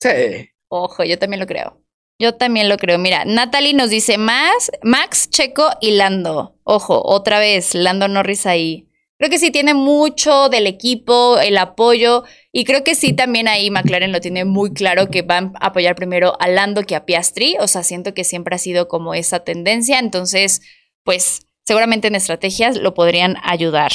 Sí. 0.00 0.50
Ojo, 0.68 1.04
yo 1.04 1.18
también 1.18 1.40
lo 1.40 1.46
creo. 1.46 1.80
Yo 2.18 2.34
también 2.34 2.68
lo 2.68 2.76
creo. 2.76 2.98
Mira, 2.98 3.24
Natalie 3.24 3.74
nos 3.74 3.90
dice 3.90 4.18
más, 4.18 4.70
Max, 4.82 5.30
Checo 5.30 5.70
y 5.80 5.92
Lando. 5.92 6.54
Ojo, 6.64 7.02
otra 7.04 7.38
vez, 7.38 7.74
Lando 7.74 8.08
Norris 8.08 8.46
ahí. 8.46 8.86
Creo 9.18 9.30
que 9.30 9.38
sí 9.38 9.50
tiene 9.50 9.74
mucho 9.74 10.48
del 10.48 10.66
equipo, 10.66 11.38
el 11.38 11.58
apoyo, 11.58 12.24
y 12.52 12.64
creo 12.64 12.84
que 12.84 12.94
sí 12.94 13.12
también 13.12 13.48
ahí 13.48 13.70
McLaren 13.70 14.12
lo 14.12 14.20
tiene 14.20 14.46
muy 14.46 14.72
claro 14.72 15.10
que 15.10 15.20
van 15.22 15.52
a 15.60 15.66
apoyar 15.66 15.94
primero 15.94 16.36
a 16.40 16.48
Lando 16.48 16.84
que 16.84 16.96
a 16.96 17.04
Piastri. 17.04 17.56
O 17.60 17.66
sea, 17.66 17.82
siento 17.82 18.14
que 18.14 18.24
siempre 18.24 18.54
ha 18.54 18.58
sido 18.58 18.88
como 18.88 19.12
esa 19.12 19.40
tendencia. 19.40 19.98
Entonces, 19.98 20.62
pues 21.04 21.46
seguramente 21.64 22.08
en 22.08 22.14
estrategias 22.14 22.76
lo 22.76 22.94
podrían 22.94 23.36
ayudar. 23.42 23.92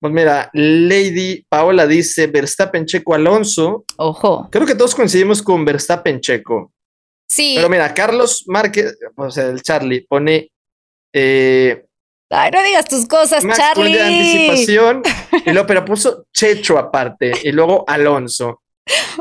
Pues 0.00 0.12
mira, 0.12 0.48
Lady 0.52 1.44
Paola 1.48 1.86
dice 1.86 2.28
Verstappen 2.28 2.86
Checo 2.86 3.14
Alonso. 3.14 3.84
Ojo. 3.96 4.48
Creo 4.50 4.66
que 4.66 4.74
todos 4.74 4.94
coincidimos 4.94 5.42
con 5.42 5.64
Verstappen 5.64 6.20
Checo. 6.20 6.72
Sí. 7.28 7.54
Pero 7.56 7.68
mira, 7.68 7.92
Carlos 7.92 8.44
Márquez, 8.46 8.96
o 9.16 9.30
sea, 9.30 9.46
el 9.46 9.62
Charlie, 9.62 10.06
pone 10.08 10.50
eh, 11.12 11.84
Ay, 12.30 12.50
no 12.50 12.62
digas 12.62 12.84
tus 12.86 13.06
cosas, 13.06 13.44
Max 13.44 13.58
Charlie. 13.58 13.94
de 13.94 14.02
anticipación. 14.02 15.02
y 15.46 15.50
luego, 15.50 15.66
pero 15.66 15.84
puso 15.84 16.26
Checho 16.32 16.78
aparte. 16.78 17.32
Y 17.42 17.52
luego 17.52 17.84
Alonso. 17.86 18.62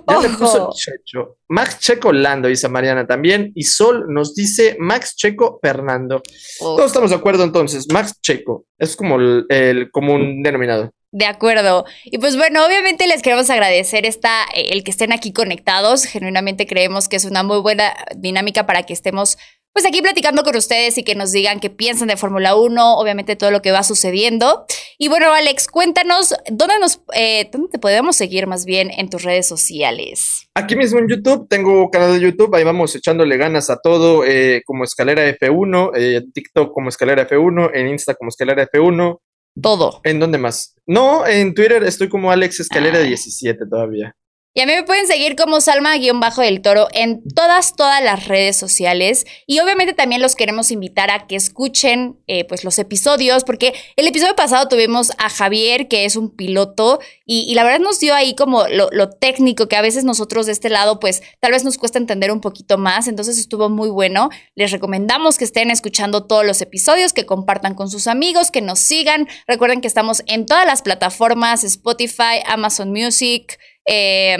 Ya 0.07 0.17
Ojo. 0.17 0.37
puso 0.37 0.69
Checho. 0.73 1.37
Max 1.49 1.79
Checo 1.79 2.11
Lando, 2.13 2.47
dice 2.47 2.69
Mariana 2.69 3.05
también. 3.05 3.51
Y 3.55 3.63
Sol 3.63 4.05
nos 4.09 4.33
dice 4.35 4.75
Max 4.79 5.15
Checo 5.15 5.59
Fernando. 5.61 6.21
Todos 6.59 6.85
estamos 6.87 7.09
de 7.09 7.15
acuerdo 7.15 7.43
entonces. 7.43 7.87
Max 7.91 8.19
Checo. 8.21 8.65
Es 8.77 8.95
como 8.95 9.15
el, 9.17 9.45
el 9.49 9.91
común 9.91 10.41
denominador. 10.43 10.91
De 11.11 11.25
acuerdo. 11.25 11.85
Y 12.03 12.17
pues 12.17 12.35
bueno, 12.35 12.65
obviamente 12.65 13.07
les 13.07 13.21
queremos 13.21 13.49
agradecer 13.49 14.05
esta, 14.05 14.43
eh, 14.53 14.67
el 14.71 14.83
que 14.83 14.91
estén 14.91 15.13
aquí 15.13 15.31
conectados. 15.31 16.03
Genuinamente 16.05 16.67
creemos 16.67 17.07
que 17.07 17.15
es 17.15 17.25
una 17.25 17.43
muy 17.43 17.59
buena 17.59 17.93
dinámica 18.15 18.65
para 18.65 18.83
que 18.83 18.93
estemos 18.93 19.37
pues 19.77 19.85
aquí 19.85 20.01
platicando 20.01 20.41
con 20.41 20.55
ustedes 20.55 20.97
y 20.97 21.03
que 21.03 21.13
nos 21.13 21.31
digan 21.31 21.59
qué 21.59 21.69
piensan 21.69 22.07
de 22.07 22.17
Fórmula 22.17 22.55
1, 22.55 22.97
obviamente 22.97 23.35
todo 23.35 23.51
lo 23.51 23.61
que 23.61 23.71
va 23.71 23.83
sucediendo. 23.83 24.65
Y 24.97 25.07
bueno, 25.07 25.31
Alex, 25.31 25.67
cuéntanos, 25.67 26.33
¿dónde 26.49 26.79
nos, 26.79 26.99
eh, 27.13 27.47
dónde 27.51 27.69
te 27.69 27.77
podemos 27.77 28.15
seguir 28.15 28.47
más 28.47 28.65
bien 28.65 28.89
en 28.89 29.11
tus 29.11 29.21
redes 29.21 29.47
sociales? 29.47 30.49
Aquí 30.55 30.75
mismo 30.75 30.97
en 30.97 31.07
YouTube, 31.07 31.47
tengo 31.47 31.91
canal 31.91 32.13
de 32.13 32.21
YouTube, 32.21 32.55
ahí 32.55 32.63
vamos 32.63 32.95
echándole 32.95 33.37
ganas 33.37 33.69
a 33.69 33.77
todo, 33.77 34.25
eh, 34.25 34.63
como 34.65 34.83
Escalera 34.83 35.29
F1, 35.29 35.91
eh, 35.95 36.23
TikTok 36.33 36.73
como 36.73 36.89
Escalera 36.89 37.29
F1, 37.29 37.69
en 37.75 37.89
Insta 37.89 38.15
como 38.15 38.29
Escalera 38.29 38.67
F1, 38.67 39.19
Todo. 39.61 40.01
¿en 40.05 40.19
dónde 40.19 40.39
más? 40.39 40.73
No, 40.87 41.27
en 41.27 41.53
Twitter 41.53 41.83
estoy 41.83 42.09
como 42.09 42.31
Alex 42.31 42.61
Escalera 42.61 42.97
17 42.97 43.63
todavía. 43.69 44.15
Y 44.57 44.61
a 44.61 44.65
mí 44.65 44.73
me 44.73 44.81
pueden 44.81 45.05
seguir 45.05 45.35
como 45.35 45.61
Salma-del 45.61 46.61
Toro 46.63 46.87
en 46.91 47.21
todas, 47.35 47.75
todas 47.75 48.03
las 48.03 48.27
redes 48.27 48.57
sociales. 48.57 49.27
Y 49.45 49.59
obviamente 49.59 49.93
también 49.93 50.19
los 50.19 50.35
queremos 50.35 50.71
invitar 50.71 51.11
a 51.11 51.27
que 51.27 51.35
escuchen 51.35 52.17
eh, 52.25 52.43
pues 52.45 52.63
los 52.63 52.79
episodios, 52.79 53.43
porque 53.43 53.75
el 53.97 54.07
episodio 54.07 54.35
pasado 54.35 54.67
tuvimos 54.67 55.11
a 55.19 55.29
Javier, 55.29 55.87
que 55.87 56.05
es 56.05 56.15
un 56.15 56.35
piloto, 56.35 56.99
y, 57.23 57.45
y 57.47 57.53
la 57.53 57.63
verdad 57.63 57.81
nos 57.81 57.99
dio 57.99 58.15
ahí 58.15 58.33
como 58.33 58.67
lo, 58.67 58.89
lo 58.91 59.11
técnico, 59.11 59.67
que 59.67 59.75
a 59.75 59.81
veces 59.83 60.05
nosotros 60.05 60.47
de 60.47 60.53
este 60.53 60.71
lado 60.71 60.99
pues 60.99 61.21
tal 61.39 61.51
vez 61.51 61.63
nos 61.63 61.77
cuesta 61.77 61.99
entender 61.99 62.31
un 62.31 62.41
poquito 62.41 62.79
más. 62.79 63.07
Entonces 63.07 63.37
estuvo 63.37 63.69
muy 63.69 63.89
bueno. 63.89 64.31
Les 64.55 64.71
recomendamos 64.71 65.37
que 65.37 65.43
estén 65.43 65.69
escuchando 65.69 66.25
todos 66.25 66.43
los 66.43 66.63
episodios, 66.63 67.13
que 67.13 67.27
compartan 67.27 67.75
con 67.75 67.91
sus 67.91 68.07
amigos, 68.07 68.49
que 68.49 68.63
nos 68.63 68.79
sigan. 68.79 69.27
Recuerden 69.45 69.81
que 69.81 69.87
estamos 69.87 70.23
en 70.25 70.47
todas 70.47 70.65
las 70.65 70.81
plataformas, 70.81 71.63
Spotify, 71.63 72.41
Amazon 72.47 72.89
Music 72.91 73.59
eh, 73.87 74.37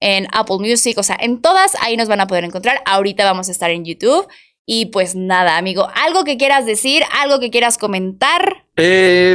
en 0.00 0.26
Apple 0.32 0.58
Music, 0.58 0.98
o 0.98 1.02
sea, 1.02 1.16
en 1.20 1.40
todas 1.40 1.76
ahí 1.82 1.96
nos 1.96 2.08
van 2.08 2.20
a 2.20 2.26
poder 2.26 2.44
encontrar. 2.44 2.82
Ahorita 2.86 3.24
vamos 3.24 3.48
a 3.48 3.52
estar 3.52 3.70
en 3.70 3.84
YouTube. 3.84 4.26
Y 4.66 4.86
pues 4.86 5.14
nada, 5.16 5.56
amigo, 5.56 5.88
algo 5.94 6.22
que 6.24 6.36
quieras 6.36 6.64
decir, 6.64 7.02
algo 7.20 7.40
que 7.40 7.50
quieras 7.50 7.76
comentar. 7.76 8.66
Eh, 8.76 9.34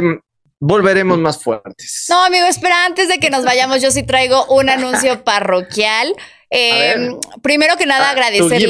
volveremos 0.58 1.18
más 1.18 1.42
fuertes. 1.42 2.06
No, 2.08 2.24
amigo, 2.24 2.46
espera, 2.46 2.86
antes 2.86 3.08
de 3.08 3.18
que 3.18 3.28
nos 3.28 3.44
vayamos, 3.44 3.82
yo 3.82 3.90
sí 3.90 4.02
traigo 4.02 4.46
un 4.46 4.70
anuncio 4.70 5.24
parroquial. 5.24 6.14
Eh, 6.50 6.94
ver. 6.96 7.10
primero 7.42 7.76
que 7.76 7.86
nada, 7.86 8.08
Ah, 8.08 8.12
agradecer. 8.12 8.62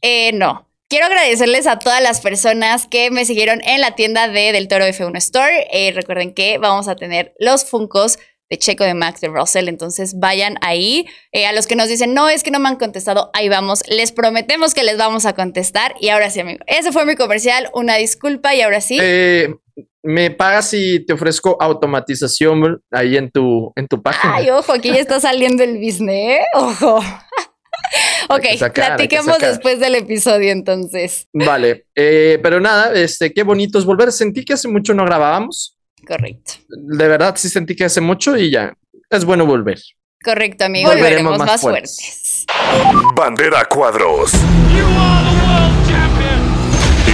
Eh, 0.00 0.32
no. 0.32 0.68
Quiero 0.88 1.06
agradecerles 1.06 1.66
a 1.66 1.78
todas 1.78 2.02
las 2.02 2.20
personas 2.20 2.86
que 2.86 3.10
me 3.10 3.24
siguieron 3.24 3.60
en 3.64 3.80
la 3.80 3.94
tienda 3.94 4.28
de 4.28 4.52
Del 4.52 4.68
Toro 4.68 4.84
F1 4.84 5.16
Store. 5.16 5.66
Eh, 5.72 5.92
recuerden 5.92 6.34
que 6.34 6.58
vamos 6.58 6.88
a 6.88 6.96
tener 6.96 7.34
los 7.38 7.64
Funcos 7.64 8.18
de 8.54 8.58
Checo, 8.58 8.84
de 8.84 8.94
Max, 8.94 9.20
de 9.20 9.28
Russell. 9.28 9.68
Entonces 9.68 10.18
vayan 10.18 10.56
ahí. 10.60 11.06
Eh, 11.32 11.46
a 11.46 11.52
los 11.52 11.66
que 11.66 11.76
nos 11.76 11.88
dicen, 11.88 12.14
no, 12.14 12.28
es 12.28 12.42
que 12.42 12.50
no 12.50 12.60
me 12.60 12.68
han 12.68 12.76
contestado, 12.76 13.30
ahí 13.34 13.48
vamos. 13.48 13.82
Les 13.88 14.12
prometemos 14.12 14.74
que 14.74 14.84
les 14.84 14.96
vamos 14.96 15.26
a 15.26 15.34
contestar. 15.34 15.94
Y 16.00 16.08
ahora 16.10 16.30
sí, 16.30 16.40
amigo. 16.40 16.60
Ese 16.66 16.92
fue 16.92 17.04
mi 17.04 17.16
comercial. 17.16 17.68
Una 17.74 17.96
disculpa. 17.96 18.54
Y 18.54 18.62
ahora 18.62 18.80
sí. 18.80 18.98
Eh, 19.00 19.54
me 20.02 20.30
pagas 20.30 20.70
si 20.70 21.00
te 21.04 21.14
ofrezco 21.14 21.56
automatización 21.60 22.82
ahí 22.90 23.16
en 23.16 23.30
tu, 23.30 23.72
en 23.74 23.88
tu 23.88 24.02
página. 24.02 24.34
Ay, 24.36 24.50
ojo, 24.50 24.72
aquí 24.72 24.88
ya 24.88 25.00
está 25.00 25.18
saliendo 25.18 25.64
el 25.64 25.78
business, 25.78 26.40
¿eh? 26.40 26.40
Ojo. 26.54 26.98
ok, 28.28 28.44
sacar, 28.58 28.96
platiquemos 28.96 29.38
después 29.38 29.80
del 29.80 29.94
episodio 29.94 30.52
entonces. 30.52 31.26
Vale, 31.32 31.86
eh, 31.94 32.38
pero 32.42 32.60
nada, 32.60 32.92
este, 32.94 33.32
qué 33.32 33.42
bonito 33.42 33.78
es 33.78 33.86
volver. 33.86 34.12
Sentí 34.12 34.44
que 34.44 34.52
hace 34.52 34.68
mucho 34.68 34.92
no 34.92 35.04
grabábamos. 35.06 35.74
Correcto. 36.06 36.52
De 36.68 37.08
verdad, 37.08 37.34
sí 37.36 37.48
sentí 37.48 37.74
que 37.74 37.84
hace 37.84 38.00
mucho 38.00 38.36
y 38.36 38.50
ya. 38.50 38.76
Es 39.10 39.24
bueno 39.24 39.46
volver. 39.46 39.78
Correcto, 40.22 40.64
amigo. 40.64 40.88
Volveremos 40.88 41.24
Volveremos 41.24 41.38
más 41.38 41.46
más, 41.46 41.60
fuertes. 41.60 42.46
fuertes. 42.46 43.14
Bandera 43.14 43.64
cuadros. 43.66 44.32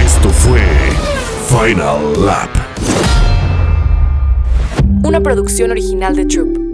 Esto 0.05 0.29
fue 0.29 0.61
Final 1.47 2.25
Lap. 2.25 2.49
Una 5.03 5.19
producción 5.19 5.71
original 5.71 6.15
de 6.15 6.25
Troop. 6.25 6.70